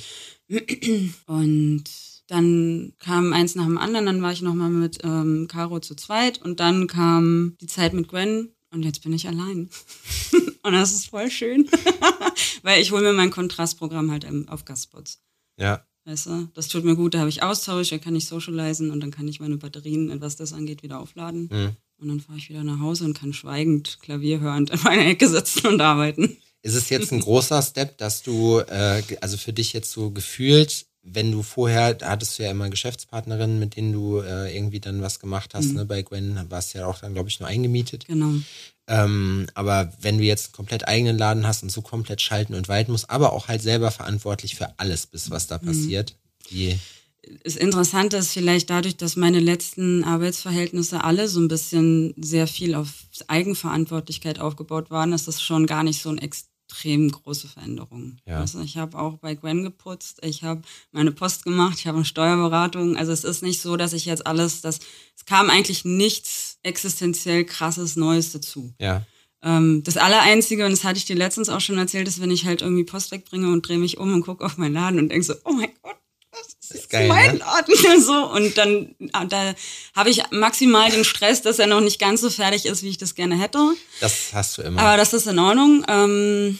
[1.26, 1.86] Und
[2.30, 6.40] dann kam eins nach dem anderen, dann war ich nochmal mit ähm, Caro zu zweit
[6.44, 9.70] und dann kam die Zeit mit Gwen und jetzt bin ich allein.
[10.62, 11.68] und das ist voll schön,
[12.62, 15.24] weil ich hole mir mein Kontrastprogramm halt auf Gastspots.
[15.58, 15.84] Ja.
[16.06, 19.00] Weißt du, das tut mir gut, da habe ich Austausch, da kann ich socialisen und
[19.00, 21.50] dann kann ich meine Batterien, was das angeht, wieder aufladen.
[21.52, 21.78] Mhm.
[22.00, 25.68] Und dann fahre ich wieder nach Hause und kann schweigend, klavierhörend in meiner Ecke sitzen
[25.68, 26.38] und arbeiten.
[26.62, 30.86] Ist es jetzt ein großer Step, dass du, äh, also für dich jetzt so gefühlt,
[31.04, 35.02] wenn du vorher, da hattest du ja immer Geschäftspartnerinnen, mit denen du äh, irgendwie dann
[35.02, 35.86] was gemacht hast, ne?
[35.86, 38.06] Bei Gwen warst du ja auch dann, glaube ich, nur eingemietet.
[38.08, 38.34] Genau.
[38.88, 42.68] Ähm, aber wenn du jetzt einen komplett eigenen Laden hast und so komplett schalten und
[42.68, 46.16] walten musst, aber auch halt selber verantwortlich für alles bist, was da passiert,
[46.50, 46.80] wie,
[47.44, 52.76] Das Interessante ist vielleicht dadurch, dass meine letzten Arbeitsverhältnisse alle so ein bisschen sehr viel
[52.76, 52.94] auf
[53.28, 58.22] Eigenverantwortlichkeit aufgebaut waren, ist das schon gar nicht so ein extrem große Veränderungen.
[58.26, 58.40] Ja.
[58.40, 62.06] Also ich habe auch bei Gwen geputzt, ich habe meine Post gemacht, ich habe eine
[62.06, 62.96] Steuerberatung.
[62.96, 64.80] Also es ist nicht so, dass ich jetzt alles, das,
[65.16, 68.74] es kam eigentlich nichts existenziell krasses Neues dazu.
[68.80, 69.06] Ja.
[69.42, 72.46] Ähm, das Allereinzige, und das hatte ich dir letztens auch schon erzählt, ist, wenn ich
[72.46, 75.24] halt irgendwie Post wegbringe und drehe mich um und gucke auf meinen Laden und denke
[75.24, 75.98] so, oh mein Gott,
[76.62, 78.00] das ist, geil, mein ne?
[78.02, 79.54] So, und dann ah, da
[79.96, 82.98] habe ich maximal den Stress, dass er noch nicht ganz so fertig ist, wie ich
[82.98, 83.60] das gerne hätte.
[84.02, 84.82] Das hast du immer.
[84.82, 85.86] Aber das ist in Ordnung.
[85.88, 86.60] Ähm,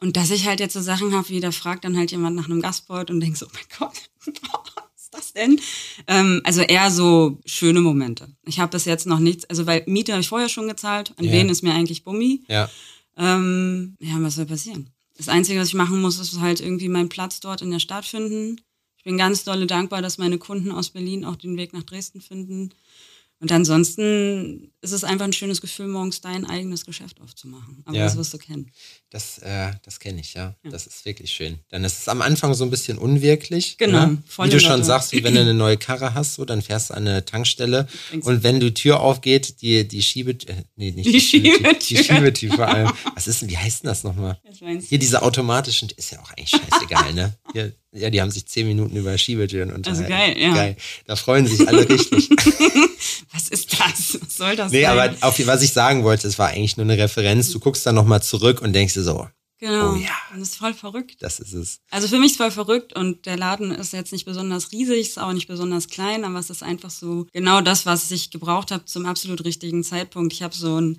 [0.00, 2.46] und dass ich halt jetzt so Sachen habe, wie da fragt dann halt jemand nach
[2.46, 3.96] einem Gastboard und denkt so, oh mein Gott,
[4.42, 5.60] was ist das denn?
[6.08, 8.28] Ähm, also eher so schöne Momente.
[8.44, 11.24] Ich habe bis jetzt noch nichts, also weil Miete habe ich vorher schon gezahlt, an
[11.26, 11.32] Ja.
[11.32, 12.42] wen ist mir eigentlich Bummi.
[12.48, 12.68] ja.
[13.16, 14.88] Ähm, ja, was soll passieren?
[15.18, 18.06] Das Einzige, was ich machen muss, ist halt irgendwie meinen Platz dort in der Stadt
[18.06, 18.58] finden.
[19.02, 22.20] Ich bin ganz dolle dankbar, dass meine Kunden aus Berlin auch den Weg nach Dresden
[22.20, 22.70] finden.
[23.40, 27.82] Und ansonsten ist es einfach ein schönes Gefühl, morgens dein eigenes Geschäft aufzumachen.
[27.84, 28.04] Aber Ja.
[28.04, 28.70] das wirst du kennen.
[29.10, 30.54] Das, äh, das kenne ich, ja.
[30.62, 31.58] Das ist wirklich schön.
[31.70, 33.76] Dann ist es am Anfang so ein bisschen unwirklich.
[33.78, 34.22] Genau, Ne?
[34.44, 34.84] Wie du schon Lotte.
[34.84, 37.88] sagst, wie wenn du eine neue Karre hast, so, dann fährst du an eine Tankstelle
[38.22, 41.74] und wenn die Tür aufgeht, die, die Schiebe, äh, nee, nicht Die Schiebetür.
[41.74, 42.92] die Schiebetür vor allem.
[43.16, 44.40] Was ist denn, wie heißt denn das nochmal?
[44.88, 47.36] Hier diese automatischen, ist ja auch eigentlich scheißegal, ne?
[47.52, 50.08] Hier, ja, die haben sich zehn Minuten über Schiebetüren unterhalten.
[50.08, 50.54] geil, ja.
[50.54, 50.76] Geil.
[51.06, 52.30] Da freuen sich alle richtig.
[53.32, 54.18] Was ist das?
[54.20, 54.98] Was soll das nee, sein?
[54.98, 57.50] aber auf, was ich sagen wollte, es war eigentlich nur eine Referenz.
[57.50, 59.28] Du guckst dann nochmal zurück und denkst dir so,
[59.58, 59.92] genau.
[59.92, 60.10] Oh ja.
[60.32, 61.16] Und das ist voll verrückt.
[61.20, 61.80] das ist es.
[61.90, 65.08] Also für mich ist es voll verrückt und der Laden ist jetzt nicht besonders riesig,
[65.08, 68.70] ist auch nicht besonders klein, aber es ist einfach so genau das, was ich gebraucht
[68.70, 70.32] habe zum absolut richtigen Zeitpunkt.
[70.32, 70.98] Ich habe so ein,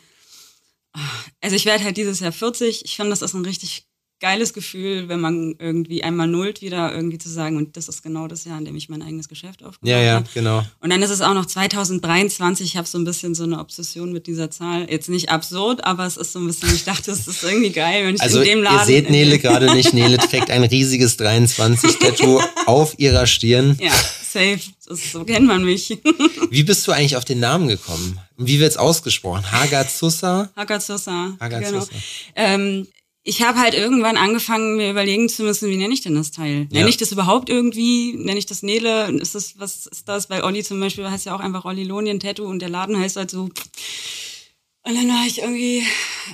[1.41, 2.85] also ich werde halt dieses Jahr 40.
[2.85, 3.87] Ich finde, das ist ein richtig
[4.23, 8.27] geiles Gefühl, wenn man irgendwie einmal nullt wieder irgendwie zu sagen und das ist genau
[8.29, 10.27] das Jahr, in dem ich mein eigenes Geschäft aufgebaut Ja, ja, habe.
[10.33, 10.63] genau.
[10.79, 12.65] Und dann ist es auch noch 2023.
[12.65, 14.87] Ich habe so ein bisschen so eine Obsession mit dieser Zahl.
[14.89, 18.05] Jetzt nicht absurd, aber es ist so ein bisschen, ich dachte, es ist irgendwie geil,
[18.05, 18.79] wenn ich Also in dem Laden.
[18.79, 19.93] ihr seht Nele gerade nicht.
[19.93, 23.77] Nele trägt ein riesiges 23-Tattoo auf ihrer Stirn.
[23.81, 24.59] Ja, safe.
[24.87, 25.89] Das, so kennt man mich.
[26.49, 28.19] Wie bist du eigentlich auf den Namen gekommen?
[28.37, 29.51] Wie wird's ausgesprochen?
[29.51, 30.49] Hagazusa?
[30.55, 31.35] Hagazusa.
[31.39, 31.79] Hagazusa.
[31.79, 31.87] Genau.
[32.35, 32.87] Ähm,
[33.23, 36.65] ich habe halt irgendwann angefangen, mir überlegen zu müssen, wie nenne ich denn das Teil?
[36.71, 36.87] Nenne Ja.
[36.87, 38.13] ich das überhaupt irgendwie?
[38.17, 39.09] Nenne ich das Nele?
[39.11, 40.29] Ist das, was ist das?
[40.29, 43.15] Weil Olli zum Beispiel heißt ja auch einfach Olli Lonien Tattoo und der Laden heißt
[43.15, 43.43] halt so.
[43.43, 45.83] Und dann war ich irgendwie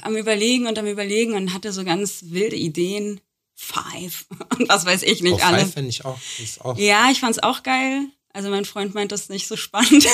[0.01, 3.21] am Überlegen und am Überlegen und hatte so ganz wilde Ideen.
[3.61, 4.25] Five.
[4.57, 5.63] Und was weiß ich nicht Auf alles.
[5.63, 6.17] Five finde ich auch.
[6.41, 8.05] Ist auch Ja, ich fand's auch geil.
[8.31, 10.07] Also mein Freund meint das nicht so spannend.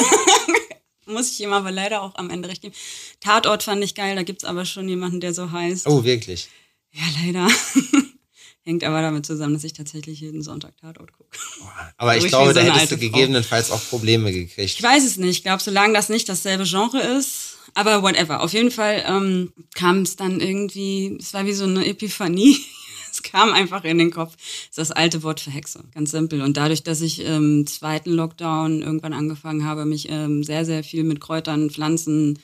[1.06, 2.74] Muss ich ihm aber leider auch am Ende recht geben.
[3.20, 5.86] Tatort fand ich geil, da gibt's aber schon jemanden, der so heißt.
[5.86, 6.48] Oh, wirklich?
[6.96, 7.48] Ja, leider.
[8.64, 11.30] Hängt aber damit zusammen, dass ich tatsächlich jeden Sonntag Tatort gucke.
[11.98, 14.58] Aber ich Ruhig glaube, so da hättest du gegebenenfalls auch Probleme gekriegt.
[14.58, 15.38] Ich weiß es nicht.
[15.38, 18.42] Ich glaube, solange das nicht dasselbe Genre ist, aber whatever.
[18.42, 22.58] Auf jeden Fall ähm, kam es dann irgendwie, es war wie so eine Epiphanie.
[23.12, 24.36] Es kam einfach in den Kopf.
[24.36, 25.86] Das ist das alte Wort für Hexe.
[25.94, 26.42] Ganz simpel.
[26.42, 31.06] Und dadurch, dass ich im zweiten Lockdown irgendwann angefangen habe, mich ähm, sehr, sehr viel
[31.06, 32.40] mit Kräutern, Pflanzen,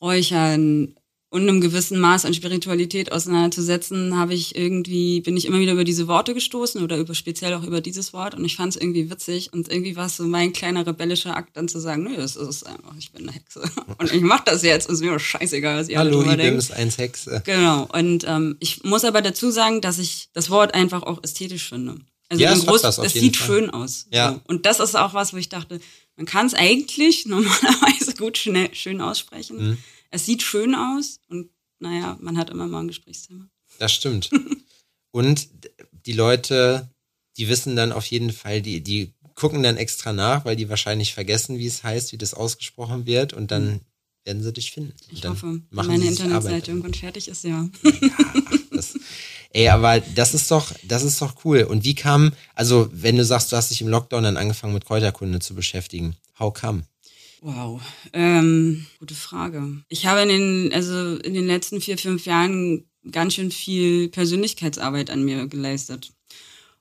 [0.00, 0.94] Räuchern
[1.36, 5.84] und einem gewissen Maß an Spiritualität auseinanderzusetzen, habe ich irgendwie, bin ich immer wieder über
[5.84, 9.10] diese Worte gestoßen oder über speziell auch über dieses Wort und ich fand es irgendwie
[9.10, 12.36] witzig und irgendwie war es so mein kleiner rebellischer Akt dann zu sagen, nö, das
[12.36, 13.60] ist es einfach, ich bin eine Hexe
[13.98, 16.52] und ich mach das jetzt, ist mir doch scheißegal, was ihr Hallo, drüber denkt.
[16.52, 17.42] Ibims, eins Hexe.
[17.44, 17.86] Genau.
[17.92, 21.96] Und ähm, ich muss aber dazu sagen, dass ich das Wort einfach auch ästhetisch finde.
[22.30, 23.46] Also Ja, es Groß, es jeden sieht Fall.
[23.46, 24.06] schön aus.
[24.10, 24.32] Ja.
[24.32, 24.40] So.
[24.48, 25.80] Und das ist auch was, wo ich dachte,
[26.16, 29.70] man kann es eigentlich normalerweise gut schnell, schön aussprechen.
[29.70, 29.78] Mhm.
[30.16, 33.50] Es sieht schön aus und naja, man hat immer mal ein Gesprächsthema.
[33.78, 34.30] Das stimmt.
[35.10, 35.48] Und
[36.06, 36.88] die Leute,
[37.36, 41.12] die wissen dann auf jeden Fall, die, die gucken dann extra nach, weil die wahrscheinlich
[41.12, 43.80] vergessen, wie es heißt, wie das ausgesprochen wird und dann
[44.24, 44.94] werden sie dich finden.
[45.10, 47.68] Und Ich hoffe, wenn meine Internetseite irgendwann fertig ist, ja.
[48.72, 48.98] Das,
[49.50, 51.62] ey, aber das ist doch, das ist doch cool.
[51.64, 54.86] Und wie kam, also wenn du sagst, du hast dich im Lockdown dann angefangen mit
[54.86, 56.84] Kräuterkunde zu beschäftigen, how come?
[57.46, 57.80] Wow,
[58.12, 59.84] ähm, gute Frage.
[59.88, 65.10] Ich habe in den, also in den letzten vier, fünf Jahren ganz schön viel Persönlichkeitsarbeit
[65.10, 66.10] an mir geleistet.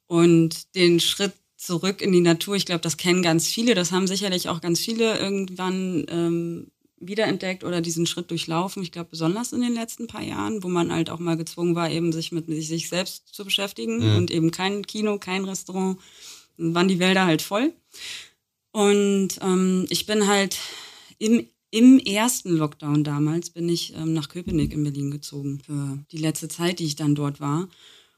[0.07, 4.07] Und den Schritt zurück in die Natur, ich glaube, das kennen ganz viele, das haben
[4.07, 8.81] sicherlich auch ganz viele irgendwann ähm, wiederentdeckt oder diesen Schritt durchlaufen.
[8.81, 11.91] Ich glaube, besonders in den letzten paar Jahren, wo man halt auch mal gezwungen war,
[11.91, 14.15] eben sich mit sich selbst zu beschäftigen Mhm.
[14.17, 15.99] und eben kein Kino, kein Restaurant,
[16.57, 17.71] waren die Wälder halt voll.
[18.75, 20.57] Und ähm, ich bin halt
[21.17, 26.17] im, im ersten Lockdown damals bin ich ähm, nach Köpenick in Berlin gezogen für die
[26.17, 27.69] letzte Zeit, die ich dann dort war.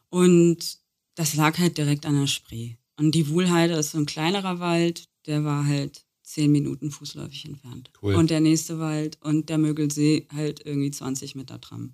[0.09, 0.79] Und
[1.13, 2.71] das lag halt direkt an der Spree.
[2.95, 7.91] Und die Wuhlheide ist so ein kleinerer Wald, der war halt zehn Minuten fußläufig entfernt.
[8.01, 8.15] Cool.
[8.15, 11.93] Und der nächste Wald und der Mögelsee halt irgendwie 20 Meter Tram.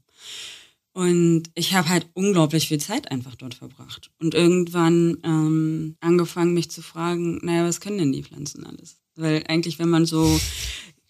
[0.93, 4.11] Und ich habe halt unglaublich viel Zeit einfach dort verbracht.
[4.19, 8.97] Und irgendwann ähm, angefangen, mich zu fragen, naja, was können denn die Pflanzen alles?
[9.15, 10.39] Weil eigentlich, wenn man so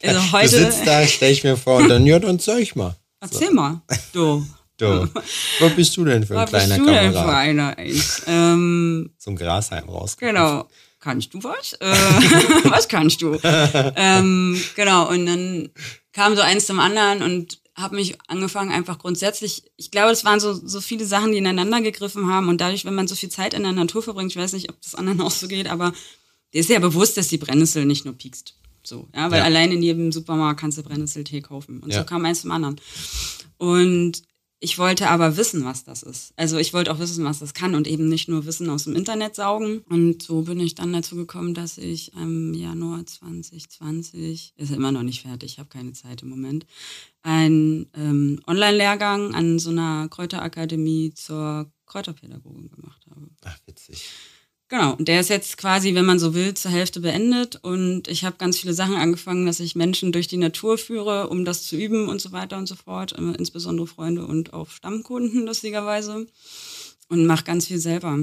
[0.03, 0.49] also heute.
[0.49, 2.95] Du sitzt da, stell ich mir vor, und dann, ja, dann sag ich mal.
[3.19, 3.53] Erzähl so.
[3.53, 4.45] mal, du.
[4.77, 5.07] Du.
[5.59, 7.15] Was bist du denn für ein was kleiner bist du Kamerad?
[7.15, 7.75] denn für einer?
[8.27, 10.17] Ähm, so ein Grashalm raus.
[10.17, 10.67] Genau.
[10.99, 11.73] Kannst du was?
[11.73, 11.85] Äh,
[12.69, 13.37] was kannst du?
[13.43, 15.69] ähm, genau, und dann
[16.11, 20.39] kam so eins zum anderen und habe mich angefangen, einfach grundsätzlich, ich glaube, es waren
[20.39, 23.53] so, so viele Sachen, die ineinander gegriffen haben und dadurch, wenn man so viel Zeit
[23.53, 25.93] in der Natur verbringt, ich weiß nicht, ob das anderen auch so geht, aber
[26.53, 28.55] dir ist ja bewusst, dass die Brennnessel nicht nur piekst.
[28.83, 29.45] So, ja, weil ja.
[29.45, 31.79] allein in jedem Supermarkt kannst du Brennnesseltee kaufen.
[31.79, 31.99] Und ja.
[31.99, 32.79] so kam eins zum anderen.
[33.57, 34.21] Und
[34.63, 36.31] ich wollte aber wissen, was das ist.
[36.37, 38.95] Also ich wollte auch wissen, was das kann und eben nicht nur Wissen aus dem
[38.95, 39.79] Internet saugen.
[39.89, 45.03] Und so bin ich dann dazu gekommen, dass ich im Januar 2020, ist immer noch
[45.03, 46.65] nicht fertig, ich habe keine Zeit im Moment,
[47.23, 53.27] einen ähm, Online-Lehrgang an so einer Kräuterakademie zur Kräuterpädagogin gemacht habe.
[53.43, 54.09] Ach, witzig.
[54.73, 57.59] Genau, und der ist jetzt quasi, wenn man so will, zur Hälfte beendet.
[57.61, 61.45] Und ich habe ganz viele Sachen angefangen, dass ich Menschen durch die Natur führe, um
[61.45, 63.11] das zu üben und so weiter und so fort.
[63.11, 66.25] Insbesondere Freunde und auch Stammkunden, lustigerweise.
[67.07, 68.17] Und mache ganz viel selber.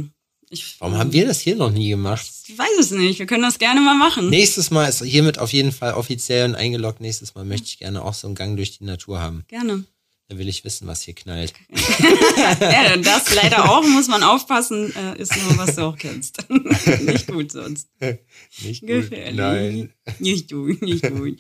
[0.49, 2.29] Ich, Warum haben wir das hier noch nie gemacht?
[2.49, 3.21] Ich weiß es nicht.
[3.21, 4.29] Wir können das gerne mal machen.
[4.29, 7.01] Nächstes Mal ist hiermit auf jeden Fall offiziell und eingeloggt.
[7.01, 9.45] Nächstes Mal möchte ich gerne auch so einen Gang durch die Natur haben.
[9.47, 9.85] Gerne.
[10.31, 11.53] Da will ich wissen, was hier knallt.
[12.61, 16.49] ja, das leider auch, muss man aufpassen, äh, ist nur, was du auch kennst.
[17.03, 17.89] nicht gut sonst.
[18.63, 19.93] Nicht gut, nein.
[20.21, 21.37] Nicht gut, nicht gut.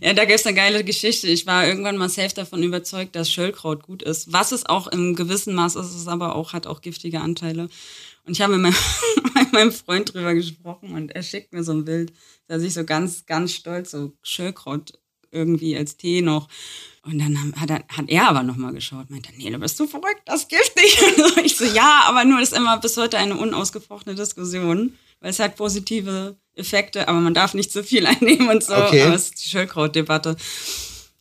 [0.00, 1.28] Ja, da gibt es eine geile Geschichte.
[1.28, 4.32] Ich war irgendwann mal safe davon überzeugt, dass Schöllkraut gut ist.
[4.32, 7.68] Was es auch im gewissen Maß ist, es aber auch, hat auch giftige Anteile.
[8.24, 11.72] Und ich habe mit meinem, mit meinem Freund drüber gesprochen und er schickt mir so
[11.72, 12.14] ein Bild,
[12.46, 14.94] da sich so ganz, ganz stolz so Schöllkraut
[15.34, 16.48] irgendwie als Tee noch.
[17.02, 20.22] Und dann hat er, hat er aber nochmal geschaut, meinte, nee, du bist du verrückt,
[20.24, 20.98] das ist giftig.
[21.44, 25.56] ich so, ja, aber nur ist immer bis heute eine unausgefochtene Diskussion, weil es hat
[25.56, 28.74] positive Effekte, aber man darf nicht zu viel einnehmen und so.
[28.74, 29.02] Okay.
[29.02, 30.36] Aber es ist die Schildkrautdebatte.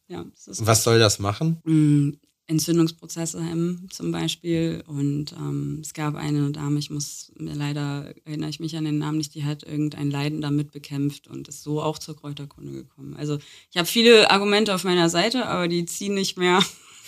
[0.08, 2.18] Ja, Was soll das machen?
[2.48, 4.84] Entzündungsprozesse hemmen zum Beispiel.
[4.88, 8.98] Und ähm, es gab eine Dame, ich muss mir leider, erinnere ich mich an den
[8.98, 13.16] Namen nicht, die hat irgendein Leiden damit bekämpft und ist so auch zur Kräuterkunde gekommen.
[13.16, 13.40] Also
[13.72, 16.60] ich habe viele Argumente auf meiner Seite, aber die ziehen nicht mehr.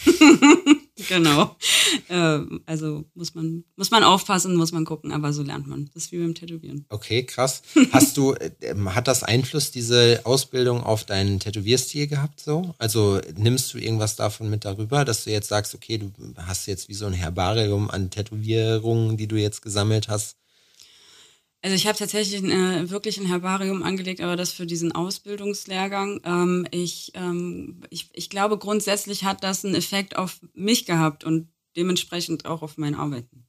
[1.10, 1.56] genau.
[2.08, 5.90] Äh, also muss man, muss man aufpassen, muss man gucken, aber so lernt man.
[5.94, 6.86] Das ist wie beim Tätowieren.
[6.90, 7.64] Okay, krass.
[7.92, 8.50] Hast du, äh,
[8.88, 12.74] hat das Einfluss, diese Ausbildung, auf deinen Tätowierstil gehabt so?
[12.78, 16.88] Also nimmst du irgendwas davon mit darüber, dass du jetzt sagst, okay, du hast jetzt
[16.88, 20.38] wie so ein Herbarium an Tätowierungen, die du jetzt gesammelt hast?
[21.66, 26.22] Also ich habe tatsächlich äh, wirklich ein Herbarium angelegt, aber das für diesen Ausbildungslehrgang.
[26.24, 31.48] Ähm, ich, ähm, ich, ich glaube, grundsätzlich hat das einen Effekt auf mich gehabt und
[31.76, 33.48] dementsprechend auch auf mein Arbeiten.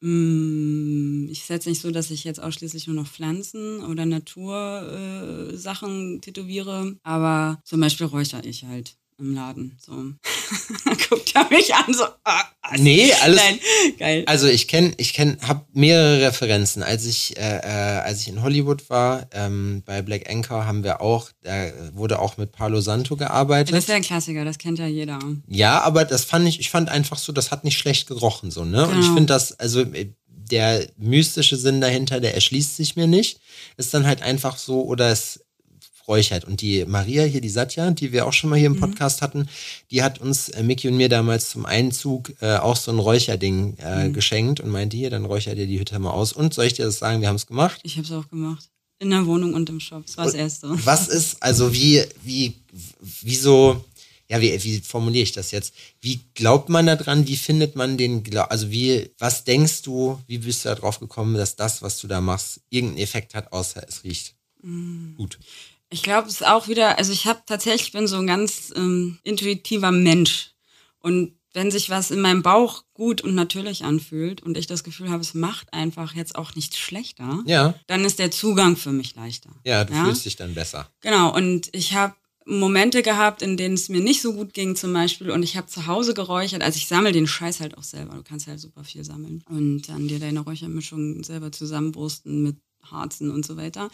[0.00, 1.28] Hm.
[1.30, 6.96] Ich setze nicht so, dass ich jetzt ausschließlich nur noch Pflanzen oder Natursachen äh, tätowiere,
[7.02, 9.78] aber zum Beispiel räuchere ich halt im Laden.
[9.80, 9.92] So.
[11.08, 12.04] Guckt er mich an, so.
[12.24, 12.44] Ah,
[12.78, 13.40] nee, alles.
[13.40, 13.58] Nein,
[13.98, 14.24] geil.
[14.26, 16.82] Also ich kenne, ich kenne, habe mehrere Referenzen.
[16.82, 21.00] Als ich, äh, äh, als ich in Hollywood war, ähm, bei Black Anchor haben wir
[21.00, 23.74] auch, da wurde auch mit Palo Santo gearbeitet.
[23.74, 25.18] Das ist ja ein Klassiker, das kennt ja jeder.
[25.48, 28.64] Ja, aber das fand ich, ich fand einfach so, das hat nicht schlecht gerochen, so,
[28.64, 28.70] ne?
[28.70, 28.88] Genau.
[28.88, 29.14] Und ich genau.
[29.14, 30.12] finde das, also äh,
[30.52, 33.40] der mystische Sinn dahinter, der erschließt sich mir nicht.
[33.76, 35.40] Ist dann halt einfach so, oder es
[36.08, 36.44] räuchert.
[36.44, 38.80] Und die Maria hier, die Satya, die wir auch schon mal hier im mhm.
[38.80, 39.24] Podcast mhm.
[39.24, 39.48] hatten,
[39.90, 43.76] die hat uns, äh, Mickey und mir damals zum Einzug äh, auch so ein Räucherding
[43.78, 44.12] äh, mhm.
[44.12, 46.32] geschenkt und meinte, hier, dann räuchert ihr die Hütte mal aus.
[46.32, 47.80] Und soll ich dir das sagen, wir haben es gemacht?
[47.82, 48.68] Ich habe es auch gemacht.
[49.02, 50.06] In der Wohnung und im Shop.
[50.06, 50.68] Das war das Erste.
[50.84, 52.54] Was ist, also wie, wie,
[53.20, 53.84] wieso,
[54.28, 55.74] ja, wie, wie formuliere ich das jetzt?
[56.00, 57.26] Wie glaubt man da dran?
[57.26, 61.34] Wie findet man den, also wie, was denkst du, wie bist du da drauf gekommen,
[61.34, 65.14] dass das, was du da machst, irgendeinen Effekt hat, außer es riecht mhm.
[65.16, 65.40] gut?
[65.92, 69.18] Ich glaube, es ist auch wieder, also ich habe tatsächlich, bin so ein ganz ähm,
[69.22, 70.52] intuitiver Mensch.
[70.98, 75.10] Und wenn sich was in meinem Bauch gut und natürlich anfühlt und ich das Gefühl
[75.10, 77.74] habe, es macht einfach jetzt auch nichts schlechter, ja.
[77.86, 79.50] dann ist der Zugang für mich leichter.
[79.64, 80.04] Ja, du ja?
[80.04, 80.88] fühlst dich dann besser.
[81.02, 82.14] Genau, und ich habe
[82.46, 85.66] Momente gehabt, in denen es mir nicht so gut ging zum Beispiel und ich habe
[85.66, 86.62] zu Hause geräuchert.
[86.62, 88.16] Also ich sammle den Scheiß halt auch selber.
[88.16, 93.30] Du kannst halt super viel sammeln und dann dir deine Räuchermischung selber zusammenwursten mit Harzen
[93.30, 93.90] und so weiter.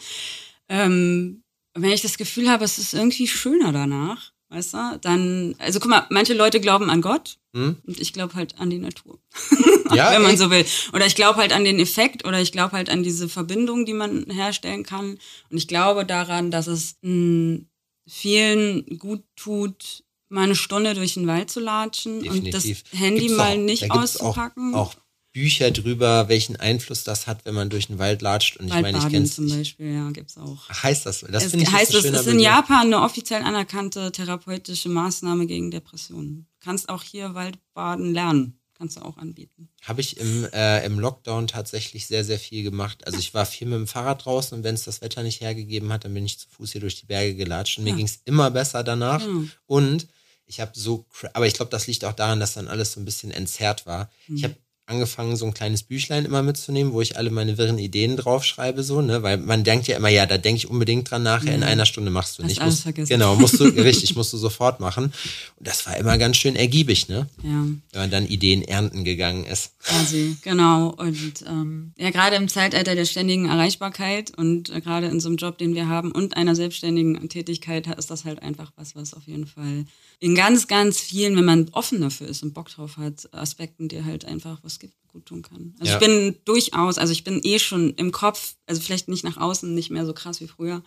[0.67, 5.79] Ähm, wenn ich das Gefühl habe, es ist irgendwie schöner danach, weißt du, dann, also
[5.79, 7.77] guck mal, manche Leute glauben an Gott hm?
[7.85, 9.19] und ich glaube halt an die Natur.
[9.91, 10.65] Ja, wenn man so will.
[10.93, 13.93] Oder ich glaube halt an den Effekt oder ich glaube halt an diese Verbindung, die
[13.93, 15.17] man herstellen kann.
[15.49, 17.61] Und ich glaube daran, dass es mh,
[18.07, 22.45] vielen gut tut, mal eine Stunde durch den Wald zu latschen Definitiv.
[22.45, 24.75] und das Handy Gibt's mal auch, nicht auszupacken.
[24.75, 24.95] Auch, auch
[25.31, 28.57] Bücher drüber, welchen Einfluss das hat, wenn man durch den Wald latscht.
[28.57, 30.67] Und ich meine, ich kenne zum Beispiel, ja, gibt's auch.
[30.69, 31.21] Heißt das?
[31.21, 32.43] Das Es finde ich heißt, jetzt ein es ist in Begriff.
[32.45, 36.47] Japan eine offiziell anerkannte therapeutische Maßnahme gegen Depressionen.
[36.59, 38.55] Du kannst auch hier Waldbaden lernen.
[38.77, 39.67] Kannst du auch anbieten.
[39.83, 43.05] Habe ich im, äh, im Lockdown tatsächlich sehr, sehr viel gemacht.
[43.05, 45.91] Also ich war viel mit dem Fahrrad draußen und wenn es das Wetter nicht hergegeben
[45.91, 47.95] hat, dann bin ich zu Fuß hier durch die Berge gelatscht und mir Ja.
[47.97, 49.21] ging es immer besser danach.
[49.21, 49.27] Ja.
[49.65, 50.07] Und
[50.45, 53.05] ich habe so, aber ich glaube, das liegt auch daran, dass dann alles so ein
[53.05, 54.09] bisschen entzerrt war.
[54.27, 54.35] Mhm.
[54.37, 54.55] Ich habe
[54.89, 59.01] angefangen, so ein kleines Büchlein immer mitzunehmen, wo ich alle meine wirren Ideen draufschreibe, so,
[59.01, 61.67] ne, weil man denkt ja immer, ja, da denke ich unbedingt dran nachher, in Ja.
[61.67, 62.61] einer Stunde machst du Hast nicht.
[62.61, 63.09] alles Musst- vergessen.
[63.09, 65.05] Genau, musst du, richtig, musst du sofort machen.
[65.05, 67.65] Und das war immer ganz schön ergiebig, ne, Ja.
[67.91, 69.77] wenn man dann Ideen ernten gegangen ist.
[69.79, 70.89] Quasi, genau.
[70.89, 75.37] Und ähm, ja, gerade im Zeitalter der ständigen Erreichbarkeit und äh, gerade in so einem
[75.37, 79.27] Job, den wir haben und einer selbstständigen Tätigkeit ist das halt einfach was, was auf
[79.27, 79.85] jeden Fall
[80.19, 84.03] in ganz, ganz vielen, wenn man offen dafür ist und Bock drauf hat, Aspekten dir
[84.03, 84.78] halt einfach was
[85.09, 85.75] gut tun kann.
[85.79, 85.99] Also Ja.
[85.99, 89.73] ich bin durchaus, also ich bin eh schon im Kopf, also vielleicht nicht nach außen,
[89.73, 90.83] nicht mehr so krass wie früher,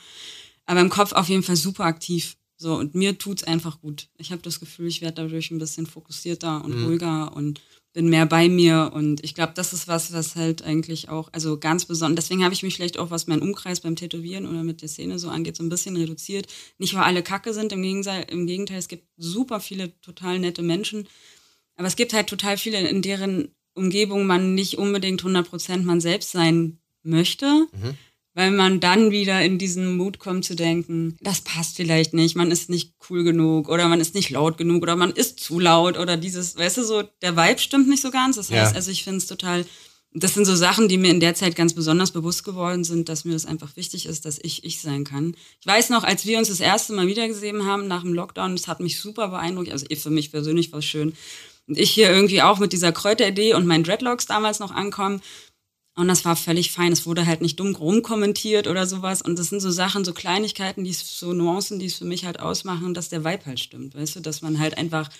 [0.66, 2.36] aber im Kopf auf jeden Fall super aktiv.
[2.56, 4.08] So, und mir tut's einfach gut.
[4.18, 7.60] Ich habe das Gefühl, ich werde dadurch ein bisschen fokussierter und ruhiger und
[7.92, 8.92] bin mehr bei mir.
[8.94, 12.54] Und ich glaube, das ist was, was halt eigentlich auch, also ganz besonders, deswegen habe
[12.54, 15.56] ich mich vielleicht auch, was meinen Umkreis beim Tätowieren oder mit der Szene so angeht,
[15.56, 16.46] so ein bisschen reduziert.
[16.78, 20.62] Nicht, weil alle Kacke sind, im Gegenteil, im Gegenteil, es gibt super viele total nette
[20.62, 21.08] Menschen.
[21.74, 26.32] Aber es gibt halt total viele, in deren Umgebung man nicht unbedingt 100% man selbst
[26.32, 27.66] sein möchte
[28.34, 32.50] weil man dann wieder in diesen Mut kommt zu denken, das passt vielleicht nicht, man
[32.50, 35.98] ist nicht cool genug oder man ist nicht laut genug oder man ist zu laut
[35.98, 38.36] oder dieses, weißt du, so der Vibe stimmt nicht so ganz.
[38.36, 38.76] Das heißt, Ja.
[38.76, 39.66] also ich finde es total,
[40.14, 43.24] das sind so Sachen, die mir in der Zeit ganz besonders bewusst geworden sind, dass
[43.24, 45.34] mir das einfach wichtig ist, dass ich ich sein kann.
[45.60, 48.66] Ich weiß noch, als wir uns das erste Mal wiedergesehen haben nach dem Lockdown, das
[48.66, 51.12] hat mich super beeindruckt, also für mich persönlich war es schön.
[51.66, 55.22] Und ich hier irgendwie auch mit dieser Kräuteridee und meinen Dreadlocks damals noch ankommen.
[55.94, 56.92] Und das war völlig fein.
[56.92, 59.20] Es wurde halt nicht dumm rumkommentiert oder sowas.
[59.22, 62.40] Und das sind so Sachen, so Kleinigkeiten, die so Nuancen, die es für mich halt
[62.40, 63.94] ausmachen, dass der Vibe halt stimmt.
[63.94, 65.10] Weißt du, dass man halt einfach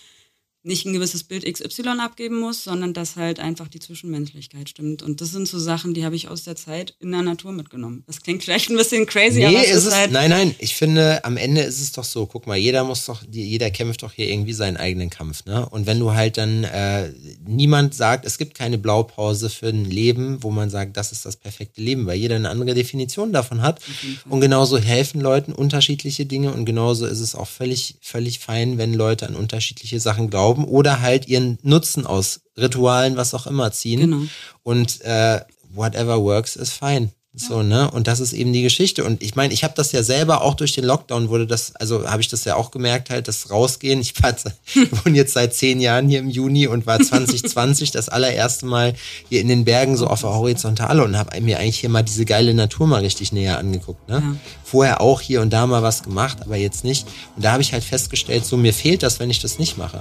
[0.65, 5.03] nicht ein gewisses Bild XY abgeben muss, sondern dass halt einfach die Zwischenmenschlichkeit stimmt.
[5.03, 8.05] Und das sind so Sachen, die habe ich aus der Zeit in der Natur mitgenommen.
[8.07, 10.13] Das klingt vielleicht ein bisschen crazy, aber Nee, es ist ist es, halt.
[10.13, 13.23] nein, nein, ich finde, am Ende ist es doch so, guck mal, jeder muss doch,
[13.31, 15.69] jeder kämpft doch hier irgendwie seinen eigenen Kampf, ne?
[15.69, 17.13] Und wenn du halt dann, äh,
[17.45, 21.37] niemand sagt, es gibt keine Blaupause für ein Leben, wo man sagt, das ist das
[21.37, 23.81] perfekte Leben, weil jeder eine andere Definition davon hat.
[24.29, 28.95] Und genauso helfen Leuten unterschiedliche Dinge und genauso ist es auch völlig, völlig fein, wenn
[28.95, 34.01] Leute an unterschiedliche Sachen glauben oder halt ihren Nutzen aus Ritualen, was auch immer ziehen.
[34.01, 34.23] Genau.
[34.63, 37.11] Und äh, whatever works is fine.
[37.35, 37.91] So, ne?
[37.91, 39.05] Und das ist eben die Geschichte.
[39.05, 42.07] Und ich meine, ich habe das ja selber auch durch den Lockdown wurde das, also
[42.07, 44.03] habe ich das ja auch gemerkt, halt, das Rausgehen.
[44.03, 44.35] Ich war,
[45.05, 48.93] wohne jetzt seit zehn Jahren hier im Juni und war 2020 das allererste Mal
[49.31, 52.27] hier in den Bergen so auf der Horizontale und habe mir eigentlich hier mal diese
[52.27, 54.11] geile Natur mal richtig näher angeguckt.
[54.11, 54.17] Ne?
[54.17, 54.37] Ja.
[54.63, 57.07] Vorher auch hier und da mal was gemacht, aber jetzt nicht.
[57.37, 60.01] Und da habe ich halt festgestellt, so mir fehlt das, wenn ich das nicht mache.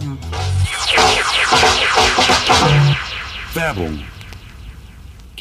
[3.54, 4.00] Werbung.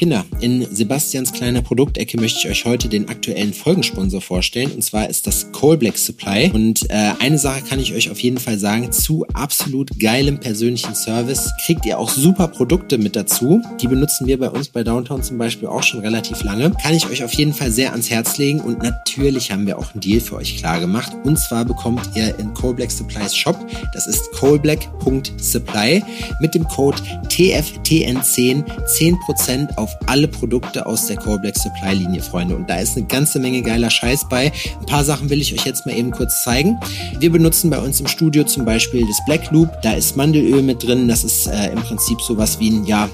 [0.01, 4.71] Kinder, in Sebastians kleiner Produktecke möchte ich euch heute den aktuellen Folgensponsor vorstellen.
[4.71, 6.49] Und zwar ist das Coal Black Supply.
[6.51, 8.91] Und äh, eine Sache kann ich euch auf jeden Fall sagen.
[8.91, 13.61] Zu absolut geilem persönlichen Service kriegt ihr auch super Produkte mit dazu.
[13.79, 16.71] Die benutzen wir bei uns bei Downtown zum Beispiel auch schon relativ lange.
[16.81, 18.59] Kann ich euch auf jeden Fall sehr ans Herz legen.
[18.59, 21.11] Und natürlich haben wir auch einen Deal für euch klar gemacht.
[21.23, 23.55] Und zwar bekommt ihr in Coal Black Supplies Shop,
[23.93, 26.03] das ist coalblack.supply,
[26.39, 26.97] mit dem Code
[27.29, 32.55] TFTN10 10% auf alle Produkte aus der Core Black Supply Linie, Freunde.
[32.55, 34.51] Und da ist eine ganze Menge geiler Scheiß bei.
[34.79, 36.79] Ein paar Sachen will ich euch jetzt mal eben kurz zeigen.
[37.19, 39.69] Wir benutzen bei uns im Studio zum Beispiel das Black Loop.
[39.81, 41.07] Da ist Mandelöl mit drin.
[41.07, 43.09] Das ist äh, im Prinzip sowas wie ein, ja,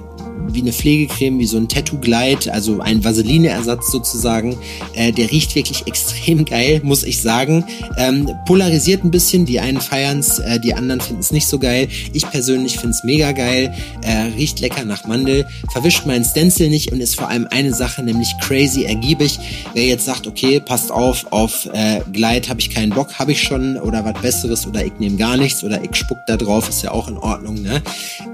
[0.49, 4.57] wie eine Pflegecreme, wie so ein Tattoo Glide, also ein Vaseline-Ersatz sozusagen.
[4.93, 7.65] Äh, der riecht wirklich extrem geil, muss ich sagen.
[7.97, 11.87] Ähm, polarisiert ein bisschen, die einen feiern's, äh, die anderen finden es nicht so geil.
[12.13, 13.73] Ich persönlich find's mega geil,
[14.03, 18.03] äh, riecht lecker nach Mandel, verwischt meinen Stencil nicht und ist vor allem eine Sache,
[18.03, 19.39] nämlich crazy ergiebig.
[19.73, 23.41] Wer jetzt sagt, okay, passt auf, auf äh, Glide habe ich keinen Bock, habe ich
[23.41, 26.83] schon oder was Besseres oder ich nehme gar nichts oder ich spuck da drauf, ist
[26.83, 27.61] ja auch in Ordnung.
[27.61, 27.81] Ne?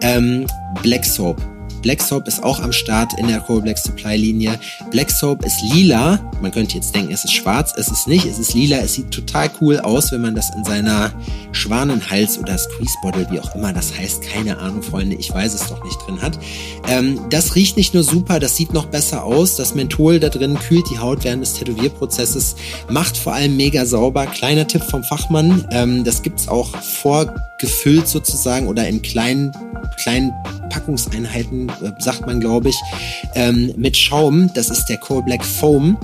[0.02, 0.46] Ähm,
[0.82, 1.42] Black Soap
[1.84, 4.60] Black Soap ist auch am Start in der Coal Black Supply Linie.
[4.90, 6.20] Black Soap ist lila.
[6.42, 7.74] Man könnte jetzt denken, es ist schwarz.
[7.78, 8.26] Es ist nicht.
[8.26, 8.78] Es ist lila.
[8.78, 11.12] Es sieht total cool aus, wenn man das in seiner
[11.52, 15.68] Schwanenhals oder Squeeze Bottle, wie auch immer das heißt, keine Ahnung, Freunde, ich weiß es
[15.68, 16.40] doch nicht drin hat.
[16.88, 19.56] Ähm, das riecht nicht nur super, das sieht noch besser aus.
[19.56, 22.56] Das Menthol da drin kühlt die Haut während des Tätowierprozesses,
[22.90, 24.26] macht vor allem mega sauber.
[24.26, 26.76] Kleiner Tipp vom Fachmann, ähm, das gibt's auch
[27.64, 29.52] vorgefüllt sozusagen oder in kleinen
[29.98, 30.34] kleinen
[30.70, 32.76] Packungseinheiten, äh, sagt man, glaube ich,
[33.36, 34.50] ähm, mit Schaum.
[34.54, 35.98] Das ist der Core Black Foam.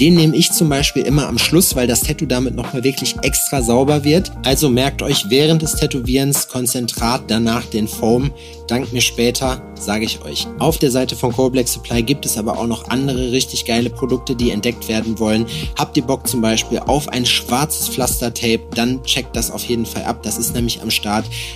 [0.00, 3.62] Den nehme ich zum Beispiel immer am Schluss, weil das Tattoo damit nochmal wirklich extra
[3.62, 4.32] sauber wird.
[4.44, 8.32] Also merkt euch während des Tätowierens Konzentrat, danach den Foam.
[8.66, 10.46] Dank mir später, sage ich euch.
[10.58, 13.90] Auf der Seite von Core Black Supply gibt es aber auch noch andere richtig geile
[13.90, 15.46] Produkte, die entdeckt werden wollen.
[15.78, 20.04] Habt ihr Bock zum Beispiel auf ein schwarzes Pflastertape, dann checkt das auf jeden Fall
[20.04, 20.22] ab.
[20.24, 21.05] Das ist nämlich am Start.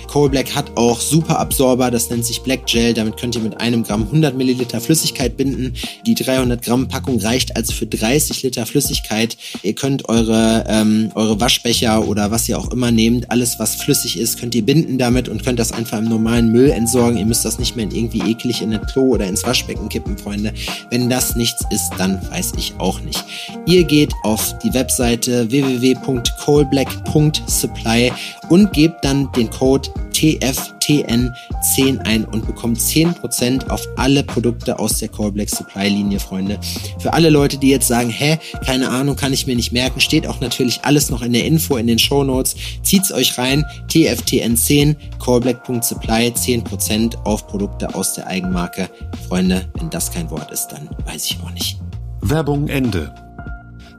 [0.07, 2.93] Core Black hat auch super Absorber, das nennt sich Black Gel.
[2.93, 5.73] Damit könnt ihr mit einem Gramm 100 Milliliter Flüssigkeit binden.
[6.05, 9.37] Die 300 Gramm Packung reicht also für 30 Liter Flüssigkeit.
[9.63, 14.17] Ihr könnt eure, ähm, eure Waschbecher oder was ihr auch immer nehmt, alles was flüssig
[14.17, 17.17] ist, könnt ihr binden damit und könnt das einfach im normalen Müll entsorgen sorgen.
[17.17, 20.53] Ihr müsst das nicht mehr irgendwie eklig in ein Klo oder ins Waschbecken kippen, Freunde.
[20.89, 23.21] Wenn das nichts ist, dann weiß ich auch nicht.
[23.65, 28.13] Ihr geht auf die Webseite www.coalblack.supply
[28.49, 35.09] und gebt dann den Code TFTN10 ein und bekommt 10% auf alle Produkte aus der
[35.09, 36.59] Core Black Supply Linie, Freunde.
[36.99, 40.27] Für alle Leute, die jetzt sagen, hä, keine Ahnung, kann ich mir nicht merken, steht
[40.27, 42.55] auch natürlich alles noch in der Info, in den Show Notes.
[42.83, 43.65] Zieht's euch rein.
[43.89, 48.89] TFTN10, coreblack.supply, 10% auf Produkte aus der Eigenmarke.
[49.27, 51.79] Freunde, wenn das kein Wort ist, dann weiß ich auch nicht.
[52.21, 53.30] Werbung Ende.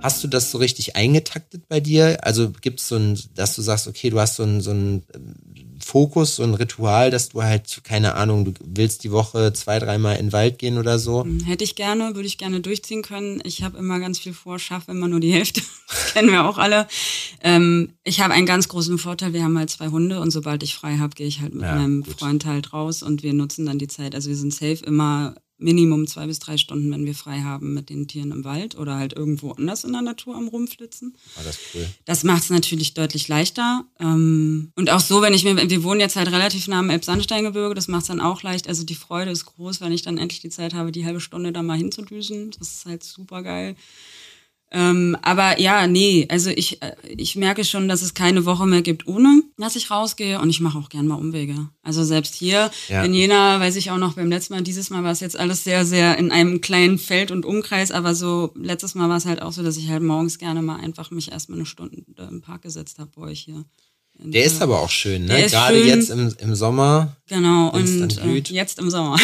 [0.02, 2.24] Hast du das so richtig eingetaktet bei dir?
[2.24, 5.04] Also gibt es so ein, dass du sagst, okay, du hast so ein, so ein
[5.84, 10.16] Fokus, so ein Ritual, dass du halt, keine Ahnung, du willst die Woche zwei, dreimal
[10.16, 11.24] in den Wald gehen oder so?
[11.24, 13.40] Hm, hätte ich gerne, würde ich gerne durchziehen können.
[13.44, 15.62] Ich habe immer ganz viel vor, schaffe immer nur die Hälfte.
[15.92, 16.88] Das kennen wir auch alle.
[17.42, 20.74] Ähm, ich habe einen ganz großen Vorteil, wir haben halt zwei Hunde und sobald ich
[20.74, 22.18] frei habe, gehe ich halt mit ja, meinem gut.
[22.18, 24.14] Freund halt raus und wir nutzen dann die Zeit.
[24.14, 27.90] Also wir sind safe immer Minimum zwei bis drei Stunden, wenn wir frei haben mit
[27.90, 31.14] den Tieren im Wald oder halt irgendwo anders in der Natur am Rumflitzen.
[31.36, 31.86] Ah, das cool.
[32.04, 33.84] Das macht es natürlich deutlich leichter.
[34.00, 37.74] Ähm, und auch so, wenn ich mir, wir wohnen jetzt halt relativ nah am Elbsandsteingebirge,
[37.74, 38.68] das macht es dann auch leicht.
[38.68, 41.52] Also die Freude ist groß, wenn ich dann endlich die Zeit habe, die halbe Stunde
[41.52, 42.50] da mal hinzudüsen.
[42.58, 43.76] Das ist halt super geil.
[44.74, 48.80] Ähm, aber ja, nee, also ich, äh, ich merke schon, dass es keine Woche mehr
[48.80, 51.68] gibt, ohne dass ich rausgehe und ich mache auch gern mal Umwege.
[51.82, 53.04] Also selbst hier ja.
[53.04, 55.62] in Jena, weiß ich auch noch beim letzten Mal, dieses Mal war es jetzt alles
[55.62, 59.42] sehr, sehr in einem kleinen Feld und Umkreis, aber so letztes Mal war es halt
[59.42, 62.62] auch so, dass ich halt morgens gerne mal einfach mich erstmal eine Stunde im Park
[62.62, 63.66] gesetzt habe bei euch hier.
[64.24, 65.46] Der ist aber auch schön, ne?
[65.48, 65.88] Gerade schön.
[65.88, 67.16] jetzt im, im Sommer.
[67.28, 69.18] Genau, und äh, jetzt im Sommer.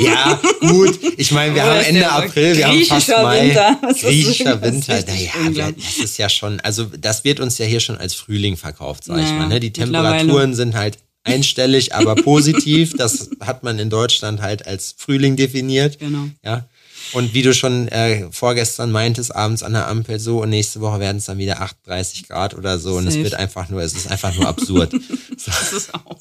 [0.00, 0.98] ja, gut.
[1.16, 3.48] Ich meine, wir oh, haben Ende April, wir haben fast Mai.
[3.48, 3.78] Winter.
[4.00, 5.04] Griechischer Winter.
[5.06, 9.04] Naja, das ist ja schon, also das wird uns ja hier schon als Frühling verkauft,
[9.04, 9.48] sag naja, ich mal.
[9.48, 9.60] Ne?
[9.60, 12.94] Die Temperaturen sind halt einstellig, aber positiv.
[12.96, 15.98] Das hat man in Deutschland halt als Frühling definiert.
[15.98, 16.28] Genau.
[16.44, 16.66] Ja.
[17.14, 21.00] Und wie du schon äh, vorgestern meintest, abends an der Ampel so und nächste Woche
[21.00, 22.98] werden es dann wieder 38 Grad oder so Safe.
[22.98, 24.92] und es wird einfach nur, es ist einfach nur absurd.
[24.92, 24.98] so.
[25.54, 26.18] Das ist auch.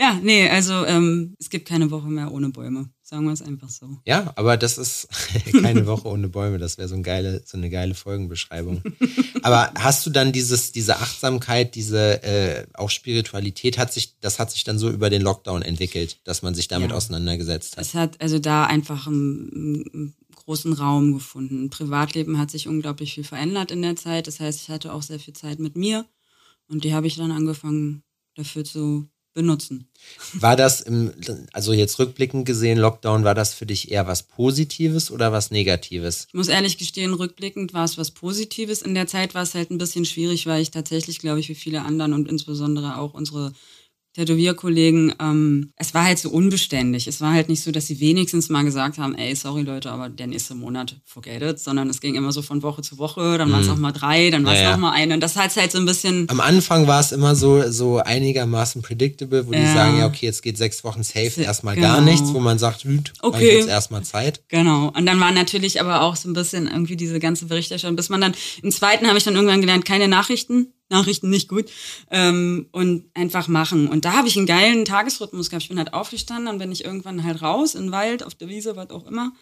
[0.00, 2.90] Ja, nee, also ähm, es gibt keine Woche mehr ohne Bäume.
[3.02, 3.98] Sagen wir es einfach so.
[4.06, 5.06] Ja, aber das ist
[5.60, 6.58] keine Woche ohne Bäume.
[6.58, 8.82] Das wäre so, ein geile, so eine geile Folgenbeschreibung.
[9.42, 14.50] aber hast du dann dieses, diese Achtsamkeit, diese äh, auch Spiritualität, hat sich, das hat
[14.50, 16.96] sich dann so über den Lockdown entwickelt, dass man sich damit ja.
[16.96, 17.84] auseinandergesetzt hat?
[17.84, 21.68] Es hat also da einfach einen, einen großen Raum gefunden.
[21.68, 24.26] Privatleben hat sich unglaublich viel verändert in der Zeit.
[24.26, 26.06] Das heißt, ich hatte auch sehr viel Zeit mit mir
[26.66, 28.02] und die habe ich dann angefangen
[28.34, 29.88] dafür zu benutzen.
[30.34, 31.12] War das im,
[31.52, 36.26] also jetzt rückblickend gesehen, Lockdown, war das für dich eher was Positives oder was Negatives?
[36.28, 38.82] Ich muss ehrlich gestehen, rückblickend war es was Positives.
[38.82, 41.54] In der Zeit war es halt ein bisschen schwierig, weil ich tatsächlich, glaube ich, wie
[41.54, 43.52] viele anderen und insbesondere auch unsere
[44.14, 47.06] Tätowierkollegen, ähm, es war halt so unbeständig.
[47.06, 50.10] Es war halt nicht so, dass sie wenigstens mal gesagt haben, ey, sorry Leute, aber
[50.10, 53.48] der nächste Monat, forget it, sondern es ging immer so von Woche zu Woche, dann
[53.48, 53.52] mhm.
[53.52, 55.56] waren es noch mal drei, dann war es ja, noch mal eine und das hat
[55.56, 56.28] halt so ein bisschen...
[56.28, 59.60] Am Anfang war es immer so, so einigermaßen predictable, wo ja.
[59.60, 61.88] die sagen, ja okay, jetzt geht sechs Wochen safe, erstmal genau.
[61.88, 63.58] gar nichts, wo man sagt, gut, okay.
[63.58, 64.42] jetzt erstmal Zeit.
[64.48, 68.10] Genau, und dann war natürlich aber auch so ein bisschen irgendwie diese ganze Berichterstattung, bis
[68.10, 71.70] man dann, im zweiten habe ich dann irgendwann gelernt, keine Nachrichten, Nachrichten nicht gut
[72.10, 73.88] ähm, und einfach machen.
[73.88, 75.62] Und da habe ich einen geilen Tagesrhythmus gehabt.
[75.62, 78.48] Ich bin halt aufgestanden, dann bin ich irgendwann halt raus in den Wald, auf der
[78.48, 79.32] Wiese, was auch immer.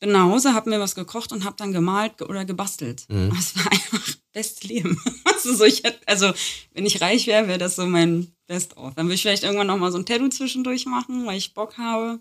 [0.00, 3.04] Bin nach Hause, habe mir was gekocht und habe dann gemalt oder gebastelt.
[3.08, 3.30] Mhm.
[3.34, 5.00] Das war einfach best Leben.
[5.24, 6.32] Also, so, ich hätte, also
[6.72, 8.94] wenn ich reich wäre, wäre das so mein Best-of.
[8.94, 11.78] Dann würde ich vielleicht irgendwann noch mal so ein Tattoo zwischendurch machen, weil ich Bock
[11.78, 12.20] habe.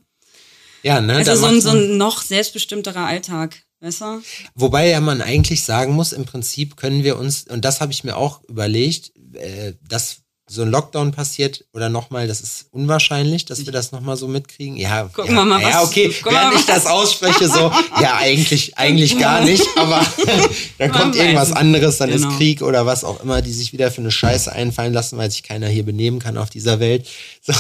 [0.82, 1.18] Ja, ne?
[1.18, 4.22] Also so ein, so ein noch selbstbestimmterer Alltag, weißt du?
[4.56, 8.04] Wobei ja man eigentlich sagen muss, im Prinzip können wir uns, und das habe ich
[8.04, 10.18] mir auch überlegt, äh, dass
[10.50, 14.76] so ein Lockdown passiert oder nochmal, das ist unwahrscheinlich, dass wir das nochmal so mitkriegen.
[14.76, 17.72] Ja, Gucken ja, wir mal, ja was- okay, gucken wir während ich das ausspreche, so,
[18.02, 20.06] ja, eigentlich, eigentlich gar nicht, aber
[20.78, 21.56] dann kommt irgendwas es.
[21.56, 22.28] anderes, dann Genau.
[22.30, 25.32] ist Krieg oder was auch immer, die sich wieder für eine Scheiße einfallen lassen, weil
[25.32, 27.08] sich keiner hier benehmen kann auf dieser Welt.
[27.44, 27.54] So,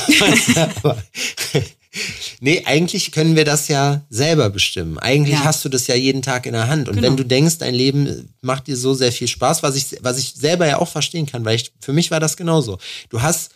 [0.83, 1.01] aber,
[2.39, 4.97] Nee, eigentlich können wir das ja selber bestimmen.
[4.97, 5.43] Eigentlich Ja.
[5.43, 6.87] hast du das ja jeden Tag in der Hand.
[6.87, 7.07] Und Genau.
[7.07, 10.33] wenn du denkst, dein Leben macht dir so sehr viel Spaß, was ich, was ich
[10.33, 12.77] selber ja auch verstehen kann, weil ich, für mich war das genauso.
[13.09, 13.51] Du hast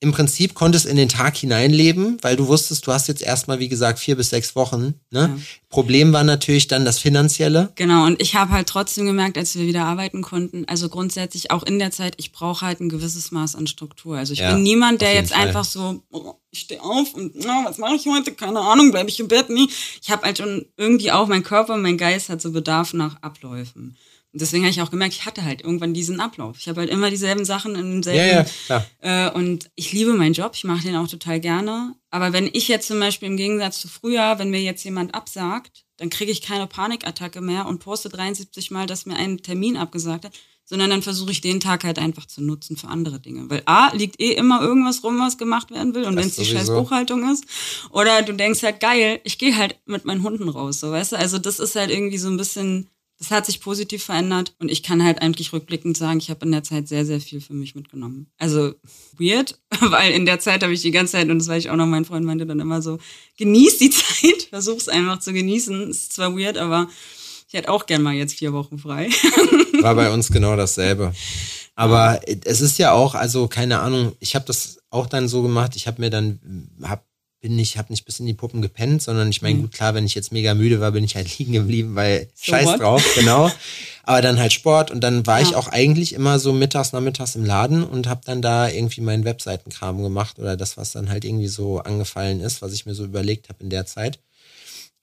[0.00, 3.68] im Prinzip konntest in den Tag hineinleben, weil du wusstest, du hast jetzt erstmal, wie
[3.68, 4.94] gesagt, vier bis sechs Wochen.
[5.10, 5.40] Ne?
[5.70, 7.72] Problem war natürlich dann das Finanzielle.
[7.76, 11.62] Genau, und ich habe halt trotzdem gemerkt, als wir wieder arbeiten konnten, also grundsätzlich auch
[11.62, 14.18] in der Zeit, ich brauche halt ein gewisses Maß an Struktur.
[14.18, 15.46] Also ich Ja, bin niemand, der jetzt Fall.
[15.48, 18.32] einfach so, oh, ich stehe auf und na, was mache ich heute?
[18.32, 19.48] Keine Ahnung, bleibe ich im Bett?
[19.48, 19.68] Nie.
[20.02, 23.96] Ich habe halt schon irgendwie auch, mein Körper, mein Geist hat so Bedarf nach Abläufen.
[24.36, 26.58] Und deswegen habe ich auch gemerkt, ich hatte halt irgendwann diesen Ablauf.
[26.58, 28.86] Ich habe halt immer dieselben Sachen in demselben Ja, ja, klar.
[29.00, 31.94] äh, und ich liebe meinen Job, ich mache den auch total gerne.
[32.10, 35.86] Aber wenn ich jetzt zum Beispiel im Gegensatz zu früher, wenn mir jetzt jemand absagt,
[35.96, 40.26] dann kriege ich keine Panikattacke mehr und poste 73 Mal, dass mir ein Termin abgesagt
[40.26, 40.32] hat,
[40.66, 43.48] sondern dann versuche ich den Tag halt einfach zu nutzen für andere Dinge.
[43.48, 46.04] Weil A, liegt eh immer irgendwas rum, was gemacht werden will.
[46.04, 46.68] Und wenn es die scheiß.
[46.68, 47.46] Buchhaltung ist.
[47.90, 51.16] Oder du denkst halt, geil, ich gehe halt mit meinen Hunden raus, so weißt du.
[51.16, 54.82] Also das ist halt irgendwie so ein bisschen, das hat sich positiv verändert und ich
[54.82, 57.74] kann halt eigentlich rückblickend sagen, ich habe in der Zeit sehr, sehr viel für mich
[57.74, 58.30] mitgenommen.
[58.38, 58.74] Also
[59.16, 61.76] weird, weil in der Zeit habe ich die ganze Zeit, und das weiß ich auch
[61.76, 62.98] noch, mein Freund meinte dann immer so,
[63.38, 65.90] genieß die Zeit, versuch's einfach zu genießen.
[65.90, 66.88] Ist zwar weird, aber
[67.48, 69.08] ich hätte auch gern mal jetzt vier Wochen frei.
[69.80, 71.14] War bei uns genau dasselbe.
[71.74, 75.76] Aber es ist ja auch, also keine Ahnung, ich habe das auch dann so gemacht,
[75.76, 76.40] ich habe mir dann,
[76.82, 77.06] hab,
[77.46, 80.04] bin nicht, habe nicht bis in die Puppen gepennt, sondern ich meine, gut, klar, wenn
[80.04, 82.80] ich jetzt mega müde war, bin ich halt liegen geblieben, weil So scheiß what?
[82.80, 83.52] drauf, genau.
[84.02, 85.56] Aber dann halt Sport und dann war ich Ja.
[85.58, 90.02] auch eigentlich immer so mittags, nachmittags im Laden und habe dann da irgendwie meinen Webseitenkram
[90.02, 93.48] gemacht oder das, was dann halt irgendwie so angefallen ist, was ich mir so überlegt
[93.48, 94.18] habe in der Zeit.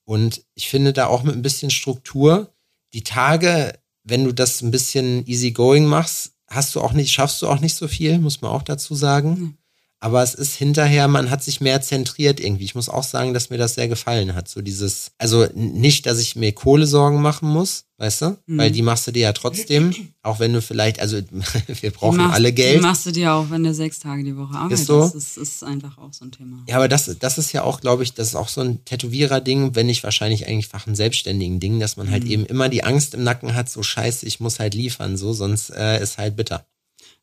[0.03, 2.51] Und ich finde da auch mit ein bisschen Struktur,
[2.91, 3.73] die Tage,
[4.03, 7.75] wenn du das ein bisschen easygoing machst, hast du auch nicht, schaffst du auch nicht
[7.75, 9.57] so viel, muss man auch dazu sagen.
[10.03, 12.65] Aber es ist hinterher, man hat sich mehr zentriert irgendwie.
[12.65, 14.49] Ich muss auch sagen, dass mir das sehr gefallen hat.
[14.49, 18.37] So dieses, also nicht, dass ich mir Kohlesorgen machen muss, weißt du?
[18.47, 21.21] Weil die machst du dir ja trotzdem, auch wenn du vielleicht, also
[21.81, 22.81] wir brauchen Die machst- alle Die Geld.
[22.81, 24.87] machst du dir auch, wenn du sechs Tage die Woche arbeitest.
[24.87, 24.99] so?
[24.99, 26.57] Das ist, ist einfach auch so ein Thema.
[26.67, 29.73] Ja, aber das, das ist ja auch, glaube ich, das ist auch so ein Tätowierer-Ding,
[29.75, 32.11] wenn nicht wahrscheinlich eigentlich fach ein selbstständigen Ding, dass man Mhm.
[32.11, 35.31] halt eben immer die Angst im Nacken hat, so scheiße, ich muss halt liefern, so,
[35.31, 36.65] sonst äh, ist halt bitter.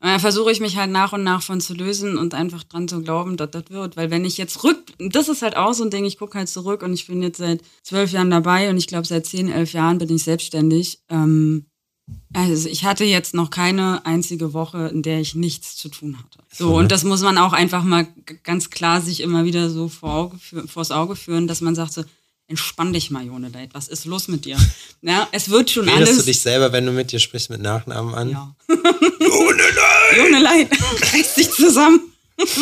[0.02, 2.88] Und da versuche ich mich halt nach und nach von zu lösen und einfach dran
[2.88, 3.98] zu glauben, dass das wird.
[3.98, 6.48] Weil wenn ich jetzt rück, das ist halt auch so ein Ding, ich gucke halt
[6.48, 9.74] zurück und ich bin jetzt seit zwölf Jahren dabei und ich glaube seit zehn, elf
[9.74, 11.00] Jahren bin ich selbstständig.
[11.10, 11.66] Ähm,
[12.32, 16.38] also ich hatte jetzt noch keine einzige Woche, in der ich nichts zu tun hatte.
[16.50, 18.08] So, und das muss man auch einfach mal
[18.42, 21.92] ganz klar sich immer wieder so vor Auge, fü- vors Auge führen, dass man sagt
[21.92, 22.04] so,
[22.50, 24.58] entspann dich mal, Jonedeit, was ist los mit dir?
[25.02, 26.18] Ja, es wird schon Redest alles.
[26.18, 28.30] du dich selber, wenn du mit dir sprichst, mit Nachnamen an?
[28.30, 28.54] Ja.
[30.16, 30.68] Jone Leid,
[31.14, 32.00] reiß dich zusammen.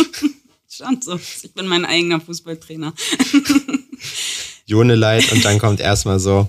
[1.00, 1.18] So.
[1.42, 2.94] Ich bin mein eigener Fußballtrainer.
[4.66, 6.46] Jone Leid und dann kommt erstmal so,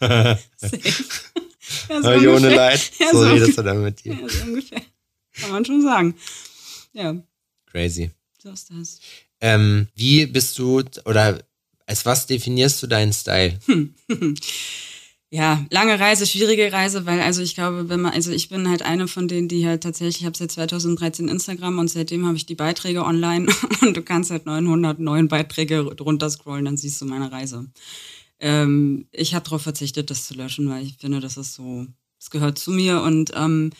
[0.00, 0.38] Safe.
[1.90, 2.56] Ja, so "Ah, Jone ungefähr.
[2.56, 4.14] Leid, Ja, so so redest du dann mit dir.
[4.14, 4.80] Ja, so ungefähr.
[5.34, 6.14] Kann man schon sagen.
[6.94, 7.14] Ja,
[7.66, 8.10] Crazy.
[8.42, 9.00] so ist das.
[9.40, 11.42] Ähm, wie bist du, oder
[11.88, 13.58] als was definierst du deinen Style?
[15.30, 18.80] Ja, lange Reise, schwierige Reise, weil also ich glaube, wenn man, also ich bin halt
[18.80, 22.46] eine von denen, die halt tatsächlich, ich habe seit 2013 Instagram und seitdem habe ich
[22.46, 23.46] die Beiträge online
[23.82, 27.66] und du kannst halt 909 Beiträge drunter scrollen, dann siehst du meine Reise.
[28.40, 31.86] Ähm, ich habe darauf verzichtet, das zu löschen, weil ich finde, das ist so,
[32.18, 33.70] es gehört zu mir und ähm,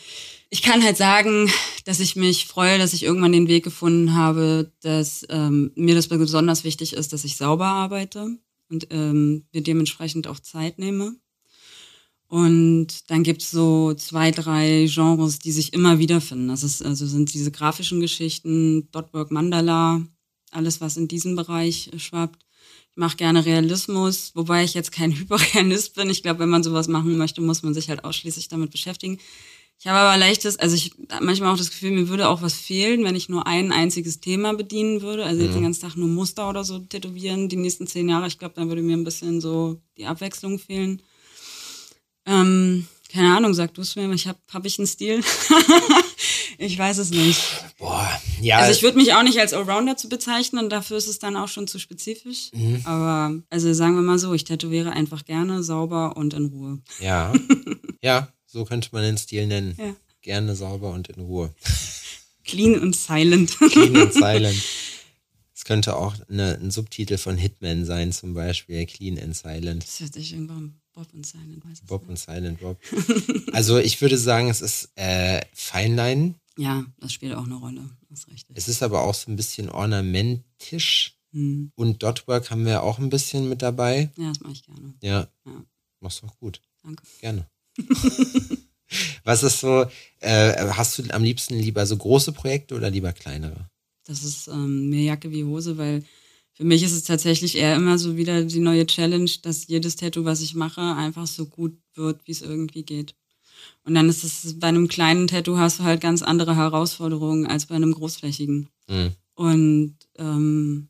[0.49, 1.51] ich kann halt sagen,
[1.85, 6.07] dass ich mich freue, dass ich irgendwann den Weg gefunden habe, dass ähm, mir das
[6.07, 8.37] besonders wichtig ist, dass ich sauber arbeite
[8.69, 11.15] und ähm, mir dementsprechend auch Zeit nehme.
[12.27, 16.49] Und dann gibt's so zwei, drei Genres, die sich immer wiederfinden.
[16.49, 20.03] Das ist, also sind diese grafischen Geschichten, Dotwork Mandala,
[20.51, 22.45] alles, was in diesem Bereich schwappt.
[22.99, 26.09] Ich mache gerne Realismus, wobei ich jetzt kein Hyperrealist bin.
[26.09, 29.19] Ich glaube, wenn man sowas machen möchte, muss man sich halt ausschließlich damit beschäftigen.
[29.79, 32.55] Ich habe aber leichtes, also ich habe manchmal auch das Gefühl, mir würde auch was
[32.55, 35.23] fehlen, wenn ich nur ein einziges Thema bedienen würde.
[35.23, 38.27] Also jetzt den ganzen Tag nur Muster oder so tätowieren, die nächsten zehn Jahre.
[38.27, 41.01] Ich glaube, dann würde mir ein bisschen so die Abwechslung fehlen.
[42.25, 45.23] Ähm, keine Ahnung, sag du es mir, ich hab, hab ich einen Stil?
[46.57, 47.39] ich weiß es nicht.
[47.79, 51.17] Boah, Ja, Also ich würde mich auch nicht als Allrounder zu bezeichnen, dafür ist es
[51.17, 52.51] dann auch schon zu spezifisch.
[52.53, 52.81] Mhm.
[52.83, 56.79] Aber also sagen wir mal so, ich tätowiere einfach gerne, sauber und in Ruhe.
[56.99, 57.33] ja,
[58.01, 59.75] ja, so könnte man den Stil nennen.
[59.77, 59.95] Ja.
[60.21, 61.53] Gerne sauber und in Ruhe.
[62.43, 63.57] Clean und silent.
[63.57, 64.61] Clean and silent.
[65.55, 69.83] Es könnte auch eine, ein Subtitel von Hitman sein, zum Beispiel Clean and Silent.
[69.83, 71.63] Das hört sich irgendwann Bob und silent.
[71.87, 72.77] Bob und Silent Bob.
[73.53, 76.35] Also ich würde sagen, es ist äh, Feinlein.
[76.59, 77.89] Ja, das spielt auch eine Rolle.
[78.09, 78.57] Das ist richtig.
[78.57, 81.15] Es ist aber auch so ein bisschen ornamentisch.
[81.31, 81.71] Hm.
[81.75, 84.11] Und Dotwork haben wir auch ein bisschen mit dabei.
[84.17, 84.93] Ja, das mache ich gerne.
[85.01, 85.63] Ja, Ja.
[86.01, 86.61] machst du auch gut.
[86.83, 87.03] Danke.
[87.21, 87.49] Gerne.
[89.23, 89.85] Was ist so,
[90.19, 93.69] äh, hast du am liebsten lieber so große Projekte oder lieber kleinere?
[94.05, 96.03] Das ist ähm, mehr Jacke wie Hose, weil
[96.53, 100.25] für mich ist es tatsächlich eher immer so wieder die neue Challenge, dass jedes Tattoo,
[100.25, 103.15] was ich mache, einfach so gut wird, wie es irgendwie geht.
[103.83, 107.65] Und dann ist es bei einem kleinen Tattoo hast du halt ganz andere Herausforderungen als
[107.65, 108.69] bei einem großflächigen.
[108.89, 109.11] Mhm.
[109.35, 110.89] Und ähm,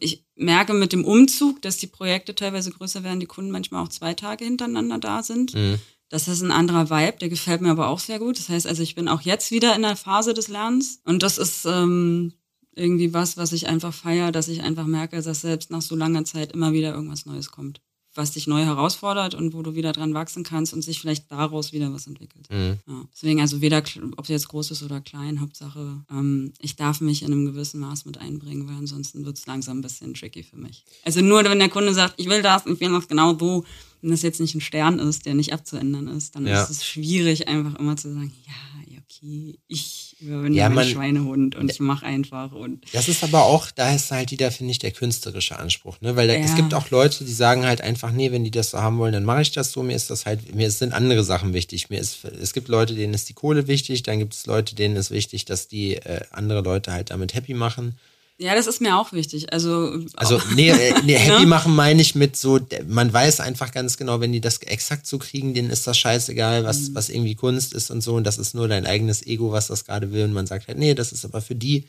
[0.00, 3.88] ich merke mit dem Umzug, dass die Projekte teilweise größer werden, die Kunden manchmal auch
[3.88, 5.54] zwei Tage hintereinander da sind.
[5.54, 5.78] Mhm.
[6.08, 8.36] Das ist ein anderer Vibe, der gefällt mir aber auch sehr gut.
[8.38, 11.00] Das heißt also, ich bin auch jetzt wieder in der Phase des Lernens.
[11.04, 12.32] Und das ist ähm,
[12.74, 16.24] irgendwie was, was ich einfach feiere, dass ich einfach merke, dass selbst nach so langer
[16.24, 17.80] Zeit immer wieder irgendwas Neues kommt.
[18.20, 21.72] Was dich neu herausfordert und wo du wieder dran wachsen kannst und sich vielleicht daraus
[21.72, 22.48] wieder was entwickelt.
[22.50, 22.78] Mhm.
[22.86, 23.04] Ja.
[23.14, 23.82] Deswegen also weder,
[24.18, 27.80] ob es jetzt groß ist oder klein, Hauptsache, ähm, ich darf mich in einem gewissen
[27.80, 30.84] Maß mit einbringen, weil ansonsten wird es langsam ein bisschen tricky für mich.
[31.02, 33.64] Also nur wenn der Kunde sagt, ich will das, ich will das genau so,
[34.02, 36.62] wenn das jetzt nicht ein Stern ist, der nicht abzuändern ist, dann Ja.
[36.62, 41.56] ist es schwierig, einfach immer zu sagen, ja, ja, okay, ich überwinde Ja, man- Schweinehund
[41.56, 44.78] und ich mache einfach und Das ist aber auch, da ist halt wieder, finde ich,
[44.78, 46.16] der künstlerische Anspruch, ne?
[46.16, 46.56] Weil da, es Ja.
[46.56, 49.24] gibt auch Leute, die sagen halt einfach, nee, wenn die das so haben wollen, dann
[49.24, 49.82] mache ich das so.
[49.82, 51.90] Mir ist das halt, mir sind andere Sachen wichtig.
[51.90, 54.96] Mir ist, es gibt Leute, denen ist die Kohle wichtig, dann gibt es Leute, denen
[54.96, 57.94] ist wichtig, dass die äh, andere Leute halt damit happy machen.
[58.40, 59.52] Ja, das ist mir auch wichtig.
[59.52, 61.46] Also, Also, nee, äh, nee happy Ne?
[61.46, 65.18] machen meine ich mit so, man weiß einfach ganz genau, wenn die das exakt so
[65.18, 66.66] kriegen, denen ist das scheißegal, Mhm.
[66.66, 68.14] was, was irgendwie Kunst ist und so.
[68.14, 70.24] Und das ist nur dein eigenes Ego, was das gerade will.
[70.24, 71.86] Und man sagt halt, nee, das ist aber für die.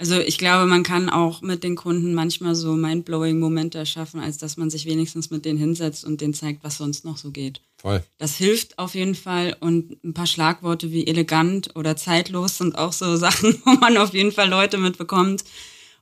[0.00, 4.38] Also ich glaube, man kann auch mit den Kunden manchmal so mindblowing Momente erschaffen, als
[4.38, 7.60] dass man sich wenigstens mit denen hinsetzt und denen zeigt, was sonst noch so geht.
[7.76, 8.02] Voll.
[8.16, 12.94] Das hilft auf jeden Fall und ein paar Schlagworte wie elegant oder zeitlos sind auch
[12.94, 15.44] so Sachen, wo man auf jeden Fall Leute mitbekommt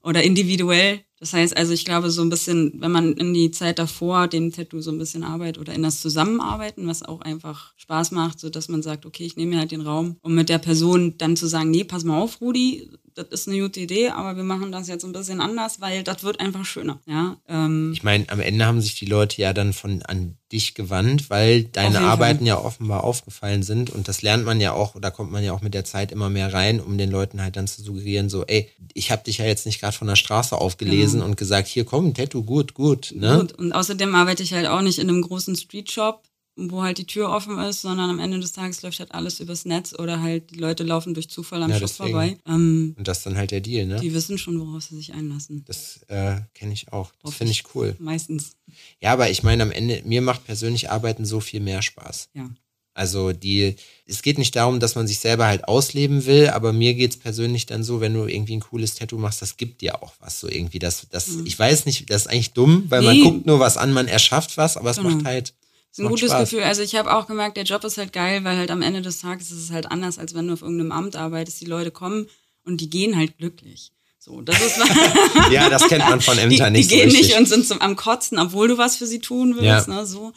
[0.01, 1.01] oder individuell.
[1.19, 4.53] Das heißt also, ich glaube so ein bisschen, wenn man in die Zeit davor dem
[4.53, 8.49] Tattoo so ein bisschen arbeitet oder in das Zusammenarbeiten, was auch einfach Spaß macht, so
[8.49, 11.35] dass man sagt, okay, ich nehme mir halt den Raum, um mit der Person dann
[11.35, 12.89] zu sagen, nee, pass mal auf, Rudi,
[13.19, 16.23] das ist eine gute Idee, aber wir machen das jetzt ein bisschen anders, weil das
[16.23, 17.01] wird einfach schöner.
[17.07, 20.75] Ja, ähm, Ich meine, am Ende haben sich die Leute ja dann von an dich
[20.75, 25.11] gewandt, weil deine Arbeiten ja offenbar aufgefallen sind und das lernt man ja auch oder
[25.11, 27.67] kommt man ja auch mit der Zeit immer mehr rein, um den Leuten halt dann
[27.67, 31.21] zu suggerieren, so, ey, ich habe dich ja jetzt nicht gerade von der Straße aufgelesen
[31.21, 33.39] und gesagt, hier komm, Tattoo, gut, gut, ne?
[33.41, 36.23] Gut, und außerdem arbeite ich halt auch nicht in einem großen Streetshop,
[36.61, 39.65] wo halt die Tür offen ist, sondern am Ende des Tages läuft halt alles übers
[39.65, 42.37] Netz oder halt die Leute laufen durch Zufall am Ja, Shop vorbei.
[42.47, 44.01] Ähm, Und das ist dann halt der Deal, ne?
[44.01, 45.65] die wissen schon, worauf sie sich einlassen.
[45.67, 47.13] Das äh, kenne ich auch.
[47.23, 47.95] Das finde ich cool.
[48.01, 48.57] Meistens.
[49.01, 52.31] Ja, aber ich meine, am Ende, mir macht persönlich Arbeiten so viel mehr Spaß.
[52.35, 52.51] Ja.
[52.95, 56.95] Also die, es geht nicht darum, dass man sich selber halt ausleben will, aber mir
[56.95, 60.15] geht's persönlich dann so, wenn du irgendwie ein cooles Tattoo machst, das gibt dir auch
[60.19, 60.41] was.
[60.41, 63.23] So irgendwie, das, das, ich weiß nicht, das ist eigentlich dumm, weil man Mhm.
[63.23, 63.31] Nee.
[63.31, 65.11] guckt nur was an, man erschafft was, aber es Genau.
[65.11, 65.55] macht halt.
[65.99, 66.51] Ein gutes Spaß.
[66.51, 66.65] Gefühl.
[66.65, 69.21] Also ich habe auch gemerkt, der Job ist halt geil, weil halt am Ende des
[69.21, 71.61] Tages ist es halt anders, als wenn du auf irgendeinem Amt arbeitest.
[71.61, 72.27] Die Leute kommen
[72.65, 73.93] und die gehen halt glücklich.
[74.19, 74.79] So, das ist
[75.51, 77.29] Ja, das kennt man von die, Ämtern die nicht so gehen richtig.
[77.29, 79.95] nicht und sind zum, am Kotzen, obwohl du was für sie tun willst, Ja.
[79.95, 80.33] ne, so.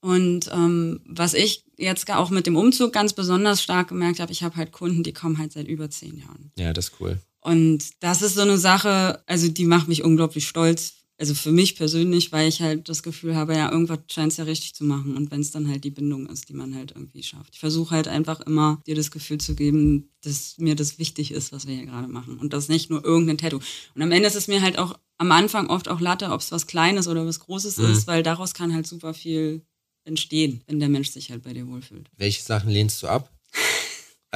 [0.00, 4.42] Und ähm, was ich jetzt auch mit dem Umzug ganz besonders stark gemerkt habe, ich
[4.42, 6.52] habe halt Kunden, die kommen halt seit über zehn Jahren.
[6.56, 7.18] ja, das ist cool.
[7.40, 10.94] Und das ist so eine Sache, also die macht mich unglaublich stolz.
[11.18, 14.44] Also für mich persönlich, weil ich halt das Gefühl habe, ja, irgendwas scheint es ja
[14.44, 15.16] richtig zu machen.
[15.16, 17.54] Und wenn es dann halt die Bindung ist, die man halt irgendwie schafft.
[17.54, 21.52] Ich versuche halt einfach immer, dir das Gefühl zu geben, dass mir das wichtig ist,
[21.52, 22.38] was wir hier gerade machen.
[22.38, 23.60] Und das nicht nur irgendein Tattoo.
[23.94, 26.52] Und am Ende ist es mir halt auch am Anfang oft auch Latte, ob es
[26.52, 27.84] was Kleines oder was Großes Mhm.
[27.86, 29.64] ist, weil daraus kann halt super viel
[30.04, 32.10] entstehen, wenn der Mensch sich halt bei dir wohlfühlt.
[32.16, 33.32] Welche Sachen lehnst du ab?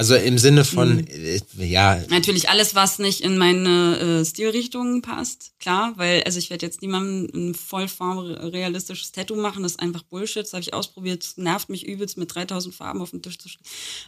[0.01, 0.65] Also im Sinne Mhm.
[0.65, 6.39] von, äh, ja, Natürlich alles, was nicht in meine äh, Stilrichtung passt, klar, weil also
[6.39, 10.73] ich werde jetzt niemandem ein vollformrealistisches Tattoo machen, das ist einfach Bullshit, das habe ich
[10.73, 13.47] ausprobiert, das nervt mich übelst, mit 3000 Farben auf dem Tisch zu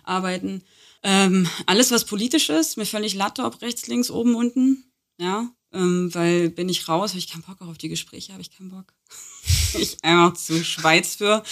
[0.03, 0.63] arbeiten.
[1.03, 4.85] Ähm, alles, was politisch ist, mir völlig Latte, ob rechts, links, oben, unten,
[5.19, 8.41] ja, ähm, weil bin ich raus, habe ich keinen Bock auch auf die Gespräche, habe
[8.41, 8.95] ich keinen Bock.
[9.75, 11.43] ich einfach zu Schweiz für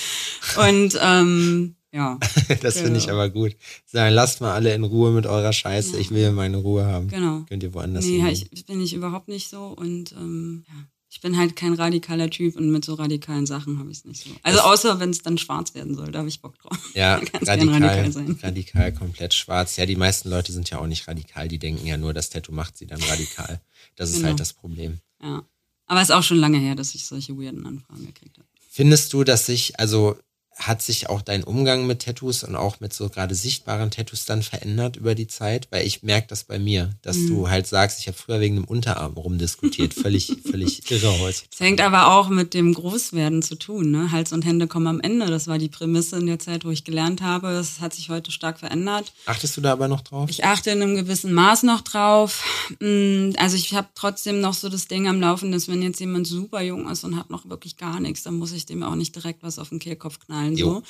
[0.58, 2.18] und ähm, Ja.
[2.62, 3.18] das finde ich Genau.
[3.18, 3.56] aber gut.
[3.86, 5.94] Sagen, lasst mal alle in Ruhe mit eurer Scheiße.
[5.94, 6.00] Ja.
[6.00, 7.08] Ich will meine Ruhe haben.
[7.10, 7.42] Genau.
[7.50, 8.28] Könnt ihr woanders Nee, hin.
[8.28, 10.74] ich, ich bin ich überhaupt nicht so und ähm, ja.
[11.14, 14.24] Ich bin halt kein radikaler Typ und mit so radikalen Sachen habe ich es nicht
[14.24, 14.30] so.
[14.44, 16.78] Also Das- außer wenn es dann schwarz werden soll, da habe ich Bock drauf.
[16.96, 18.40] Ja, radikal, radikal sein.
[18.42, 19.76] radikal, komplett schwarz.
[19.76, 21.50] Ja, die meisten Leute sind ja auch nicht radikal.
[21.50, 23.60] Die denken ja nur, das Tattoo macht sie dann radikal.
[23.98, 24.30] Das ist Genau.
[24.30, 25.00] halt das Problem.
[25.22, 25.44] Ja.
[25.88, 28.48] Aber es ist auch schon lange her, dass ich solche weirden Anfragen gekriegt habe.
[28.70, 30.16] Findest du, dass sich, also
[30.62, 34.44] hat sich auch dein Umgang mit Tattoos und auch mit so gerade sichtbaren Tattoos dann
[34.44, 35.68] verändert über die Zeit?
[35.72, 37.28] Weil ich merke das bei mir, dass Mhm.
[37.30, 39.94] du halt sagst, ich habe früher wegen dem Unterarm rumdiskutiert.
[39.94, 41.40] völlig, völlig irre heute.
[41.52, 43.92] Es hängt aber auch mit dem Großwerden zu tun.
[43.92, 44.12] Ne?
[44.12, 45.26] Hals und Hände kommen am Ende.
[45.28, 47.52] Das war die Prämisse in der Zeit, wo ich gelernt habe.
[47.54, 49.14] Das hat sich heute stark verändert.
[49.26, 50.30] Achtest du da aber noch drauf?
[50.30, 52.44] Ich achte in einem gewissen Maß noch drauf.
[52.80, 56.28] Mm, Also ich habe trotzdem noch so das Ding am Laufen, dass wenn jetzt jemand
[56.28, 59.16] super jung ist und hat noch wirklich gar nichts, dann muss ich dem auch nicht
[59.16, 60.51] direkt was auf den Kehlkopf knallen.
[60.58, 60.74] Jo.
[60.76, 60.84] So.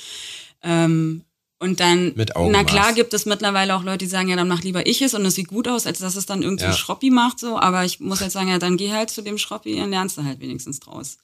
[0.62, 1.22] Ähm,
[1.58, 4.62] und dann, Mit na klar gibt es mittlerweile auch Leute, die sagen, ja, dann mach
[4.62, 6.72] lieber ich es und es sieht gut aus, als dass es dann irgendwie Ja.
[6.72, 7.56] Schroppi macht, so.
[7.58, 10.24] Aber ich muss halt sagen, ja, dann geh halt zu dem Schroppi und lernst du
[10.24, 11.18] halt wenigstens draus.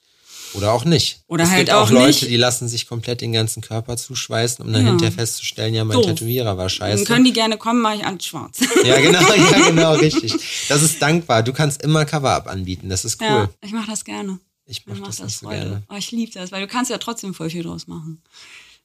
[0.53, 1.19] Oder auch nicht.
[1.27, 2.21] Oder es halt gibt auch, auch Leute, nicht.
[2.29, 4.89] die lassen sich komplett den ganzen Körper zuschweißen, um dann Ja.
[4.91, 6.05] hinterher festzustellen, ja, mein Doof.
[6.07, 7.03] Tätowierer war Dann scheiße.
[7.03, 8.59] können die gerne kommen, mache ich alles schwarz.
[8.85, 10.33] Ja, genau, ja, genau, richtig.
[10.69, 11.43] Das ist dankbar.
[11.43, 12.87] Du kannst immer Cover-Up anbieten.
[12.89, 13.27] Das ist cool.
[13.27, 14.39] Ja, ich mache das gerne.
[14.69, 15.61] Ich Mir mach macht das das so Freude.
[15.61, 15.83] gerne.
[15.89, 18.21] Oh, ich liebe das, weil du kannst ja trotzdem voll viel draus machen.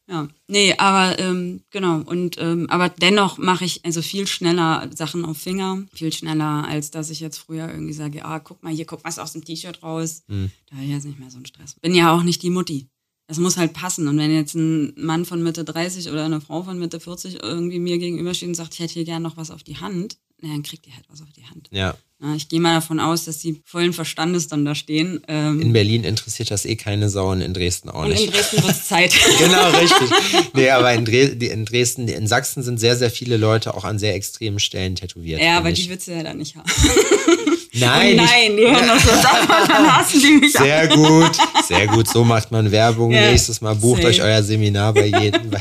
[0.06, 5.24] Ja, nee, aber ähm, genau und ähm, aber dennoch mache ich also viel schneller Sachen
[5.24, 8.84] auf Finger, viel schneller als dass ich jetzt früher irgendwie sage, ah, guck mal hier,
[8.84, 10.22] guck was aus dem T-Shirt raus.
[10.28, 10.50] Hm.
[10.66, 11.76] Da habe ich jetzt nicht mehr so einen Stress.
[11.80, 12.86] Bin ja auch nicht die Mutti.
[13.26, 14.06] Das muss halt passen.
[14.06, 17.78] Und wenn jetzt ein Mann von Mitte 30 oder eine Frau von Mitte 40 irgendwie
[17.78, 20.62] mir gegenübersteht und sagt, ich hätte hier gern noch was auf die Hand, na, dann
[20.62, 21.68] kriegt ihr halt was auf die Hand.
[21.70, 21.94] Ja.
[22.36, 25.20] Ich gehe mal davon aus, dass die vollen Verstandes dann da stehen.
[25.28, 28.32] Ähm, In Berlin interessiert das eh keine Sau und in Dresden auch und in nicht.
[28.32, 29.14] Dresden wird es Zeit.
[29.38, 30.08] genau, richtig.
[30.54, 34.14] Nee, aber in, in Dresden, in Sachsen sind sehr, sehr viele Leute auch an sehr
[34.14, 35.40] extremen Stellen tätowiert.
[35.42, 35.82] ja, aber ich.
[35.82, 36.70] die willst du ja dann nicht haben.
[37.76, 40.64] Nein, oh nein, die hören das so an, dann hassen die mich an.
[40.64, 41.32] Sehr gut,
[41.66, 42.06] sehr gut.
[42.08, 43.10] So macht man Werbung.
[43.10, 44.08] Ja, Nächstes Mal bucht safe.
[44.10, 45.60] euch euer Seminar bei jedem, bei,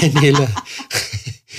[0.00, 0.48] bei Nele.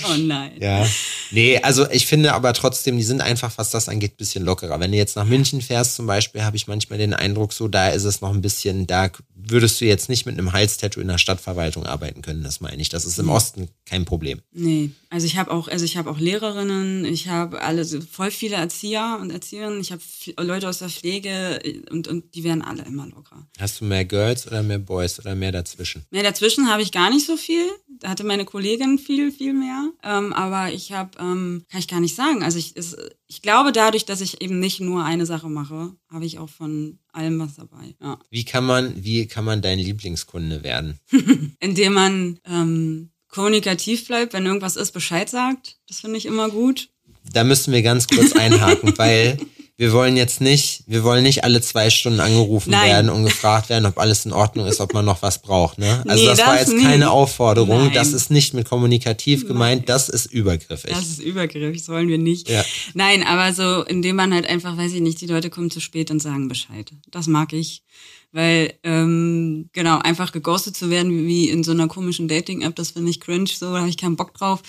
[0.06, 0.52] Oh nein.
[0.60, 0.86] Ja.
[1.34, 4.78] Nee, also ich finde aber trotzdem, die sind einfach, was das angeht, ein bisschen lockerer.
[4.78, 7.88] Wenn du jetzt nach München fährst zum Beispiel, habe ich manchmal den Eindruck, so da
[7.88, 11.18] ist es noch ein bisschen, da würdest du jetzt nicht mit einem Halstattoo in der
[11.18, 12.88] Stadtverwaltung arbeiten können, das meine ich.
[12.88, 14.40] Das ist im Osten kein Problem.
[14.52, 18.56] Nee, also ich habe auch, also ich habe auch Lehrerinnen, ich habe alle voll viele
[18.56, 20.02] Erzieher und Erzieherinnen, ich habe
[20.38, 21.60] Leute aus der Pflege
[21.90, 23.46] und, und die werden alle immer locker.
[23.58, 26.04] Hast du mehr Girls oder mehr Boys oder mehr dazwischen?
[26.10, 27.64] Mehr dazwischen habe ich gar nicht so viel.
[28.00, 29.90] Da hatte meine Kollegin viel, viel mehr.
[30.02, 32.42] Ähm, aber ich habe, ähm, kann ich gar nicht sagen.
[32.42, 32.96] Also ich, es,
[33.26, 36.98] ich glaube, dadurch, dass ich eben nicht nur eine Sache mache, habe ich auch von
[37.12, 37.94] allem was dabei.
[38.00, 38.18] Ja.
[38.30, 40.98] Wie kann man, wie kann man dein Lieblingskunde werden?
[41.60, 45.78] Indem man ähm, kommunikativ bleibt, wenn irgendwas ist, Bescheid sagt.
[45.88, 46.90] Das finde ich immer gut.
[47.32, 49.38] Da müssen wir ganz kurz einhaken, weil
[49.76, 52.90] wir wollen jetzt nicht, wir wollen nicht alle zwei Stunden angerufen Nein.
[52.90, 55.78] werden und gefragt werden, ob alles in Ordnung ist, ob man noch was braucht.
[55.78, 56.04] Ne?
[56.06, 56.84] Also Nee, das, war das jetzt nie.
[56.84, 57.92] keine Aufforderung, Nein.
[57.92, 60.90] das ist nicht mit kommunikativ gemeint, das ist übergriffig.
[60.90, 62.48] Das ist übergriffig, das wollen wir nicht.
[62.48, 62.64] Ja.
[62.94, 66.10] Nein, aber so, indem man halt einfach, weiß ich nicht, die Leute kommen zu spät
[66.12, 66.92] und sagen Bescheid.
[67.10, 67.82] Das mag ich.
[68.30, 73.10] Weil, ähm, genau, einfach geghostet zu werden, wie in so einer komischen Dating-App, das finde
[73.10, 74.60] ich cringe, so, da habe ich keinen Bock drauf.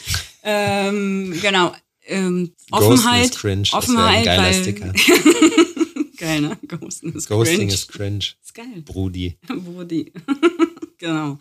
[0.43, 1.71] ähm, genau.
[2.07, 3.25] Ähm, Offenheit.
[3.25, 4.93] ist cringe, das Offenheit, ein geiler weil, Sticker.
[6.17, 6.57] Geil, ne?
[6.67, 7.73] Ghosten ist Ghosting cringe.
[7.73, 8.25] ist cringe.
[8.41, 8.83] ist geil.
[8.85, 9.37] Brudi.
[9.47, 10.13] Brudi.
[10.97, 11.37] genau.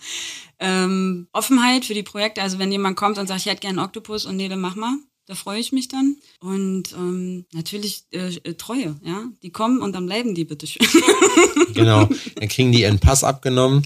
[0.58, 2.42] Ähm, Offenheit für die Projekte.
[2.42, 4.74] Also wenn jemand kommt und sagt, ich hätte gerne einen Oktopus und nee, dann mach
[4.74, 4.96] mal.
[5.26, 6.16] Da freue ich mich dann.
[6.40, 9.24] Und ähm, natürlich äh, äh, Treue, ja.
[9.42, 10.86] Die kommen und dann bleiben die bitte schön.
[11.72, 12.08] Genau.
[12.36, 13.84] Dann kriegen die ihren Pass abgenommen,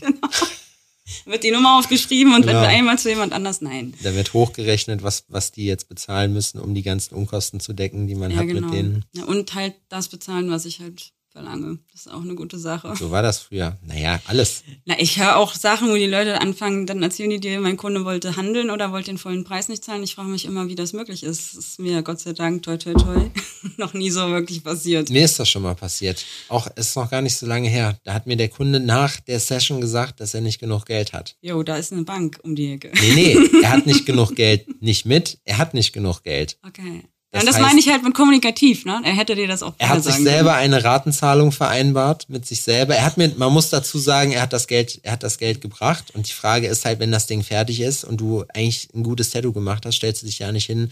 [1.25, 2.61] Wird die Nummer aufgeschrieben und Genau.
[2.63, 3.95] wenn einmal zu jemand anders, nein.
[4.03, 8.07] da wird hochgerechnet, was, was die jetzt bezahlen müssen, um die ganzen Unkosten zu decken,
[8.07, 8.67] die man Ja, hat genau.
[8.69, 9.05] mit denen.
[9.15, 11.79] Ja, und halt das bezahlen, was ich halt verlange.
[11.93, 12.95] Das ist auch eine gute Sache.
[12.97, 13.77] So war das früher.
[13.83, 14.65] Naja, alles.
[14.87, 18.05] Na, ich höre auch Sachen, wo die Leute anfangen, dann erzählen die dir, mein Kunde
[18.05, 20.03] wollte handeln oder wollte den vollen Preis nicht zahlen.
[20.03, 21.55] Ich frage mich immer, wie das möglich ist.
[21.55, 23.31] Das ist mir Gott sei Dank, toi, toi, toi,
[23.77, 25.11] noch nie so wirklich passiert.
[25.11, 26.25] Mir ist das schon mal passiert.
[26.49, 27.99] Auch ist noch gar nicht so lange her.
[28.05, 31.37] Da hat mir der Kunde nach der Session gesagt, dass er nicht genug Geld hat.
[31.41, 32.91] Jo, da ist eine Bank um die Ecke.
[33.01, 34.67] Nee, nee, er hat nicht genug Geld.
[34.83, 36.59] Nicht mit, er hat nicht genug Geld.
[36.67, 37.05] Okay.
[37.31, 39.01] Das ja, das heißt- meine ich halt mit kommunikativ, ne?
[39.05, 42.95] Er hätte dir das auch Er hat sich selber eine Ratenzahlung vereinbart mit sich selber.
[42.97, 45.61] Er hat mir, man muss dazu sagen, er hat das Geld, er hat das Geld
[45.61, 46.07] gebracht.
[46.15, 49.31] Und die Frage ist halt, wenn das Ding fertig ist und du eigentlich ein gutes
[49.31, 50.91] Tattoo gemacht hast, stellst du dich ja nicht hin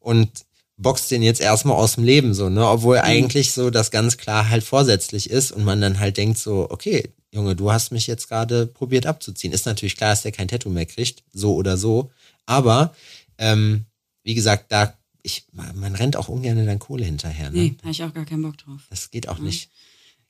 [0.00, 0.28] und
[0.76, 2.60] boxt den jetzt erstmal aus dem Leben, so, ne?
[2.60, 2.66] Mhm.
[2.66, 6.66] Obwohl eigentlich so das ganz klar halt vorsätzlich ist und man dann halt denkt so,
[6.68, 9.52] okay, Junge, du hast mich jetzt gerade probiert abzuziehen.
[9.52, 12.10] Ist natürlich klar, dass der kein Tattoo mehr kriegt, so oder so.
[12.44, 12.92] Aber
[13.38, 13.84] ähm,
[14.24, 14.94] wie gesagt, da
[15.26, 17.50] ich, man rennt auch ungern in dein Kohle hinterher.
[17.50, 17.58] Ne?
[17.58, 18.80] Nee, habe ich auch gar keinen Bock drauf.
[18.90, 19.70] Das geht auch nicht.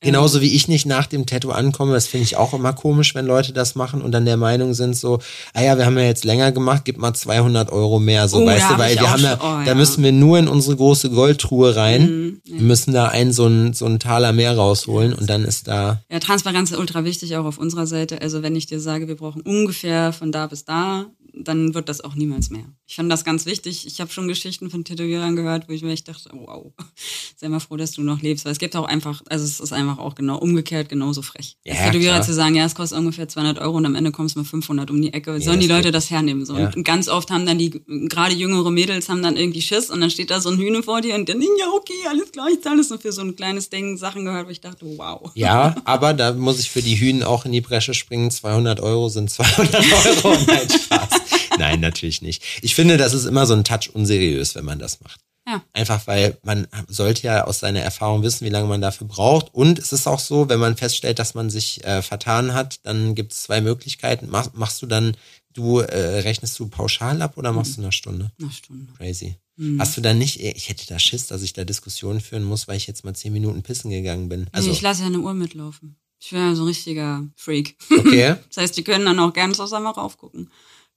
[0.03, 3.25] Genauso wie ich nicht nach dem Tattoo ankomme, das finde ich auch immer komisch, wenn
[3.25, 5.21] Leute das machen und dann der Meinung sind so,
[5.55, 8.47] ah ja, wir haben ja jetzt länger gemacht, gib mal 200 Euro mehr, so Oh,
[8.47, 9.75] weißt du, weil wir haben ja, oh, da ja.
[9.75, 13.73] müssen wir nur in unsere große Goldtruhe rein, Mhm, wir müssen da einen so einen
[13.73, 17.47] so einen Taler mehr rausholen und dann ist da, Ja, Transparenz ist ultra wichtig, auch
[17.47, 18.21] auf unserer Seite.
[18.21, 21.07] Also wenn ich dir sage, wir brauchen ungefähr von da bis da,
[21.37, 22.65] dann wird das auch niemals mehr.
[22.87, 23.87] Ich fand das ganz wichtig.
[23.87, 26.73] Ich habe schon Geschichten von Tätowierern gehört, wo ich mir echt dachte, oh, wow,
[27.37, 28.45] sei mal froh, dass du noch lebst.
[28.45, 31.57] Weil es gibt auch einfach, also es ist einfach auch genau umgekehrt genauso frech.
[31.65, 32.23] Ja, Tätowierer klar.
[32.23, 34.91] zu sagen, ja, es kostet ungefähr 200 Euro und am Ende kommst du mit 500
[34.91, 35.33] um die Ecke.
[35.33, 36.45] Nee, Sollen die Leute geht das hernehmen?
[36.45, 36.57] So.
[36.57, 36.71] Ja.
[36.75, 40.11] Und ganz oft haben dann die, gerade jüngere Mädels haben dann irgendwie Schiss und dann
[40.11, 42.79] steht da so ein Hühne vor dir und dann, ja, okay, alles klar, ich zahle
[42.79, 42.91] das.
[42.91, 45.31] Und für so ein kleines Ding Sachen gehört, wo ich dachte, wow.
[45.35, 49.09] ja, aber da muss ich für die Hühnen auch in die Bresche springen, 200 Euro
[49.09, 51.26] sind 200 Euro, nein, Spaß.
[51.59, 52.43] Nein, natürlich nicht.
[52.63, 55.21] Ich finde, das ist immer so ein Touch unseriös, wenn man das macht.
[55.49, 55.63] Ja.
[55.73, 59.55] Einfach weil man sollte ja aus seiner Erfahrung wissen, wie lange man dafür braucht.
[59.55, 63.15] Und es ist auch so, wenn man feststellt, dass man sich äh, vertan hat, dann
[63.15, 64.27] gibt es zwei Möglichkeiten.
[64.29, 65.17] Mach, machst du dann,
[65.53, 68.33] du äh, rechnest du pauschal ab oder machst du eine Stunde?
[68.41, 68.93] Eine Stunde.
[68.97, 69.37] Crazy.
[69.57, 69.81] Mhm.
[69.81, 72.77] Hast du dann nicht, ich hätte da Schiss, dass ich da Diskussionen führen muss, weil
[72.77, 74.49] ich jetzt mal zehn Minuten pissen gegangen bin.
[74.53, 75.97] Also, ich lasse ja eine Uhr mitlaufen.
[76.21, 77.77] Ich bin ja so ein richtiger Freak.
[77.91, 78.37] okay.
[78.49, 80.51] Das heißt, die können dann auch gerne zusammen raufgucken.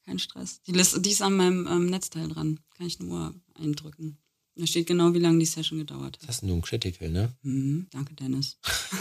[0.09, 0.61] Kein Stress.
[0.63, 2.59] Die, Liste, die ist an meinem ähm, Netzteil dran.
[2.75, 4.17] Kann ich eine Uhr eindrücken.
[4.55, 6.27] Da steht genau, wie lange die Session gedauert hat.
[6.27, 7.31] Das ist nur ein Critical, ne?
[7.43, 8.57] Mhm, danke, Dennis.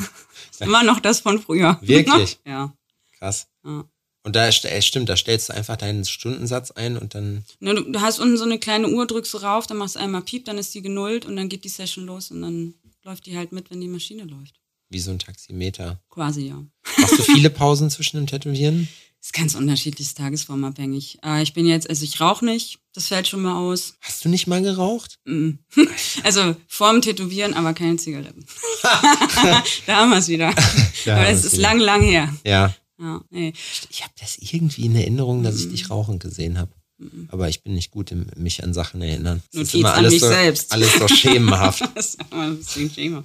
[0.61, 1.79] immer noch das von früher.
[1.83, 2.39] Wirklich?
[2.47, 2.77] ja.
[3.19, 3.49] Krass.
[3.65, 3.89] ja.
[4.23, 7.45] Und da st- stimmt, da stellst du einfach deinen Stundensatz ein und dann.
[7.61, 10.01] Ne, du, du hast unten so eine kleine Uhr, drückst du rauf, dann machst du
[10.01, 13.25] einmal Piep, dann ist die genullt und dann geht die Session los und dann läuft
[13.27, 14.61] die halt mit, wenn die Maschine läuft.
[14.91, 16.01] Wie so ein Taximeter.
[16.11, 16.63] Quasi, ja.
[16.99, 18.89] Machst du viele Pausen zwischen dem Tätowieren?
[19.21, 21.19] Ist ganz unterschiedlich, tagesformabhängig.
[21.25, 23.95] Äh, ich bin jetzt, also ich rauche nicht, das fällt schon mal aus.
[24.01, 25.19] Hast du nicht mal geraucht?
[25.25, 25.53] Mm.
[26.23, 28.45] Also vorm Tätowieren, aber keine Zigaretten.
[29.87, 30.53] da haben wir es wieder.
[31.05, 31.62] Da aber das wir's ist wieder.
[31.62, 32.35] lang, lang her.
[32.45, 32.75] Ja.
[33.01, 33.53] Ja, nee.
[33.91, 36.73] Ich habe das irgendwie in Erinnerung, dass ich dich rauchend gesehen habe.
[37.28, 39.42] Aber ich bin nicht gut im mich an Sachen erinnern.
[39.53, 40.72] Ist Notiz immer an alles mich so, selbst.
[40.72, 41.82] Alles so schemenhaft.
[41.94, 43.22] Das ist immer ein bisschen schämer.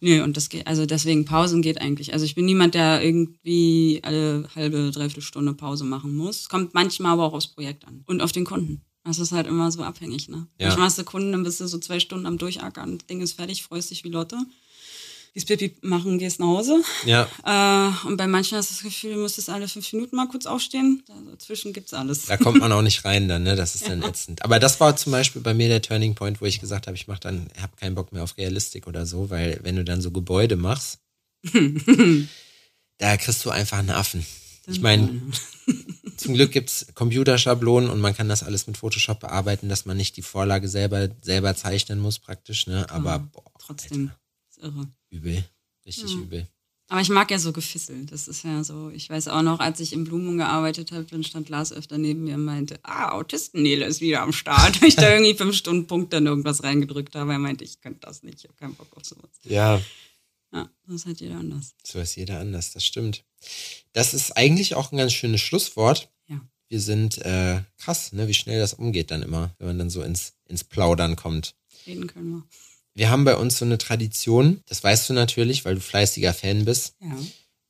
[0.00, 2.12] Nö, und das geht, also deswegen Pausen geht eigentlich.
[2.12, 6.48] Also ich bin niemand, der irgendwie alle halbe, dreiviertel Stunde Pause machen muss.
[6.48, 8.02] Kommt manchmal aber auch aufs Projekt an.
[8.06, 8.82] Und auf den Kunden.
[9.04, 10.46] Das ist halt immer so abhängig, ne?
[10.58, 10.66] Ja.
[10.66, 13.32] Manchmal hast du Kunden, dann bist du so zwei Stunden am Durchackern, das Ding ist
[13.32, 14.36] fertig, freust dich wie Lotte.
[15.34, 16.82] Gehst Pipi machen, gehst nach Hause.
[17.04, 17.28] Ja.
[17.44, 20.46] Äh, und bei manchen hast du das Gefühl, du müsstest alle fünf Minuten mal kurz
[20.46, 21.02] aufstehen.
[21.30, 22.26] Dazwischen gibt's alles.
[22.26, 23.56] Da kommt man auch nicht rein dann, ne?
[23.56, 24.42] Das ist dann ätzend.
[24.42, 27.08] Aber das war zum Beispiel bei mir der Turning Point, wo ich gesagt habe, ich
[27.08, 30.10] mach dann, habe keinen Bock mehr auf Realistik oder so, weil wenn du dann so
[30.10, 31.00] Gebäude machst,
[32.98, 34.24] da kriegst du einfach einen Affen.
[34.66, 35.22] Ich meine,
[36.16, 40.16] zum Glück gibt's Computerschablonen und man kann das alles mit Photoshop bearbeiten, dass man nicht
[40.16, 42.86] die Vorlage selber, selber zeichnen muss praktisch, ne?
[42.90, 44.10] Aber boah, Trotzdem.
[44.58, 44.88] Ist irre.
[45.10, 45.44] übel.
[45.86, 46.18] Richtig Ja.
[46.18, 46.48] übel.
[46.90, 48.06] Aber ich mag ja so Gefissel.
[48.06, 48.88] Das ist ja so.
[48.90, 52.24] Ich weiß auch noch, als ich im Blumen gearbeitet habe, dann stand Lars öfter neben
[52.24, 54.80] mir und meinte, ah, Autistennele ist wieder am Start.
[54.82, 57.32] Ich da irgendwie fünf Stunden Punkt dann irgendwas reingedrückt habe.
[57.32, 59.28] Er meinte, ich könnte das nicht, ich habe keinen Bock auf sowas.
[59.44, 59.82] Ja,
[60.50, 61.74] Ja, das ist halt jeder anders.
[61.84, 63.22] so ist jeder anders, das stimmt.
[63.92, 66.10] Das ist eigentlich auch ein ganz schönes Schlusswort.
[66.26, 66.40] Ja.
[66.70, 70.02] Wir sind äh, krass, ne, wie schnell das umgeht dann immer, wenn man dann so
[70.02, 71.54] ins, ins Plaudern kommt.
[71.86, 72.42] Reden können wir.
[72.94, 76.64] Wir haben bei uns so eine Tradition, das weißt du natürlich, weil du fleißiger Fan
[76.64, 76.94] bist,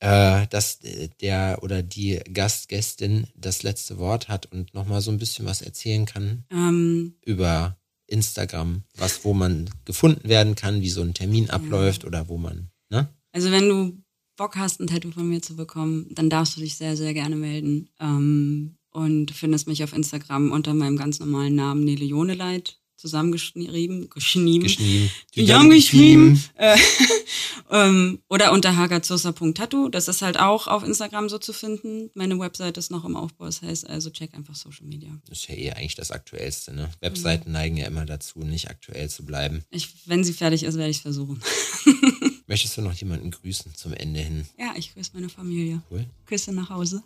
[0.01, 0.43] Ja.
[0.43, 0.79] äh, dass
[1.21, 6.07] der oder die Gastgästin das letzte Wort hat und nochmal so ein bisschen was erzählen
[6.07, 12.05] kann Ähm, über Instagram, was, wo man gefunden werden kann, wie so ein Termin abläuft
[12.07, 13.09] oder wo man, ne?
[13.33, 14.03] also wenn du
[14.37, 17.35] Bock hast, ein Tattoo von mir zu bekommen, dann darfst du dich sehr, sehr gerne
[17.37, 17.91] melden.
[18.01, 24.11] Ähm, und findest mich auf Instagram unter meinem ganz normalen Namen Nele Joneleit zusammengeschrieben.
[24.11, 24.62] Geschrieben.
[24.62, 25.11] Geschrieben.
[25.32, 26.42] Zusammengeschrieben.
[26.57, 26.76] Äh,
[27.70, 29.88] ähm, oder unter hagazosa.tattoo.
[29.88, 32.11] Das ist halt auch auf Instagram so zu finden.
[32.14, 33.46] Meine Website ist noch im Aufbau.
[33.46, 35.11] Das heißt also, check einfach Social Media.
[35.28, 36.90] Das ist ja eh eigentlich das Aktuellste, ne?
[37.01, 39.62] Webseiten neigen ja immer dazu, nicht aktuell zu bleiben.
[39.70, 41.40] Ich, wenn sie fertig ist, werde ich es versuchen.
[42.46, 44.46] Möchtest du noch jemanden grüßen zum Ende hin?
[44.59, 45.82] Ja, ich grüße meine Familie.
[45.90, 46.07] Cool.
[46.26, 47.03] Küsse nach Hause.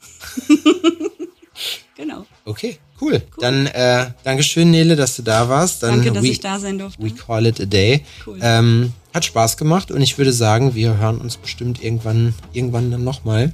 [1.96, 2.26] genau.
[2.44, 3.22] Okay, cool.
[3.38, 5.82] Dann äh, Dankeschön, Nele, dass du da warst.
[5.82, 7.02] Dann Danke, dass we, ich da sein durfte.
[7.02, 8.04] we call it a day.
[8.26, 8.38] Cool.
[8.40, 13.04] Ähm, hat Spaß gemacht und ich würde sagen, wir hören uns bestimmt irgendwann, irgendwann dann
[13.04, 13.52] nochmal.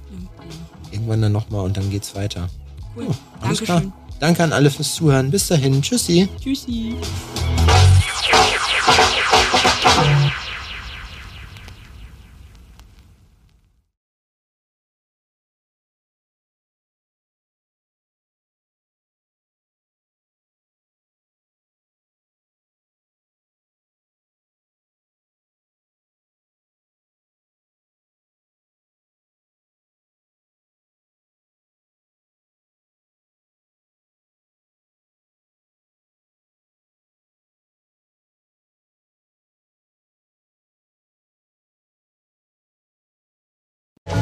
[0.91, 2.49] Irgendwann dann nochmal und dann geht's weiter.
[2.97, 3.07] Cool.
[3.09, 3.81] Oh, alles klar.
[3.81, 4.09] Dankeschön.
[4.21, 5.31] Danke an alle fürs Zuhören.
[5.31, 5.81] Bis dahin.
[5.81, 6.29] Tschüssi.
[6.43, 6.97] Tschüssi.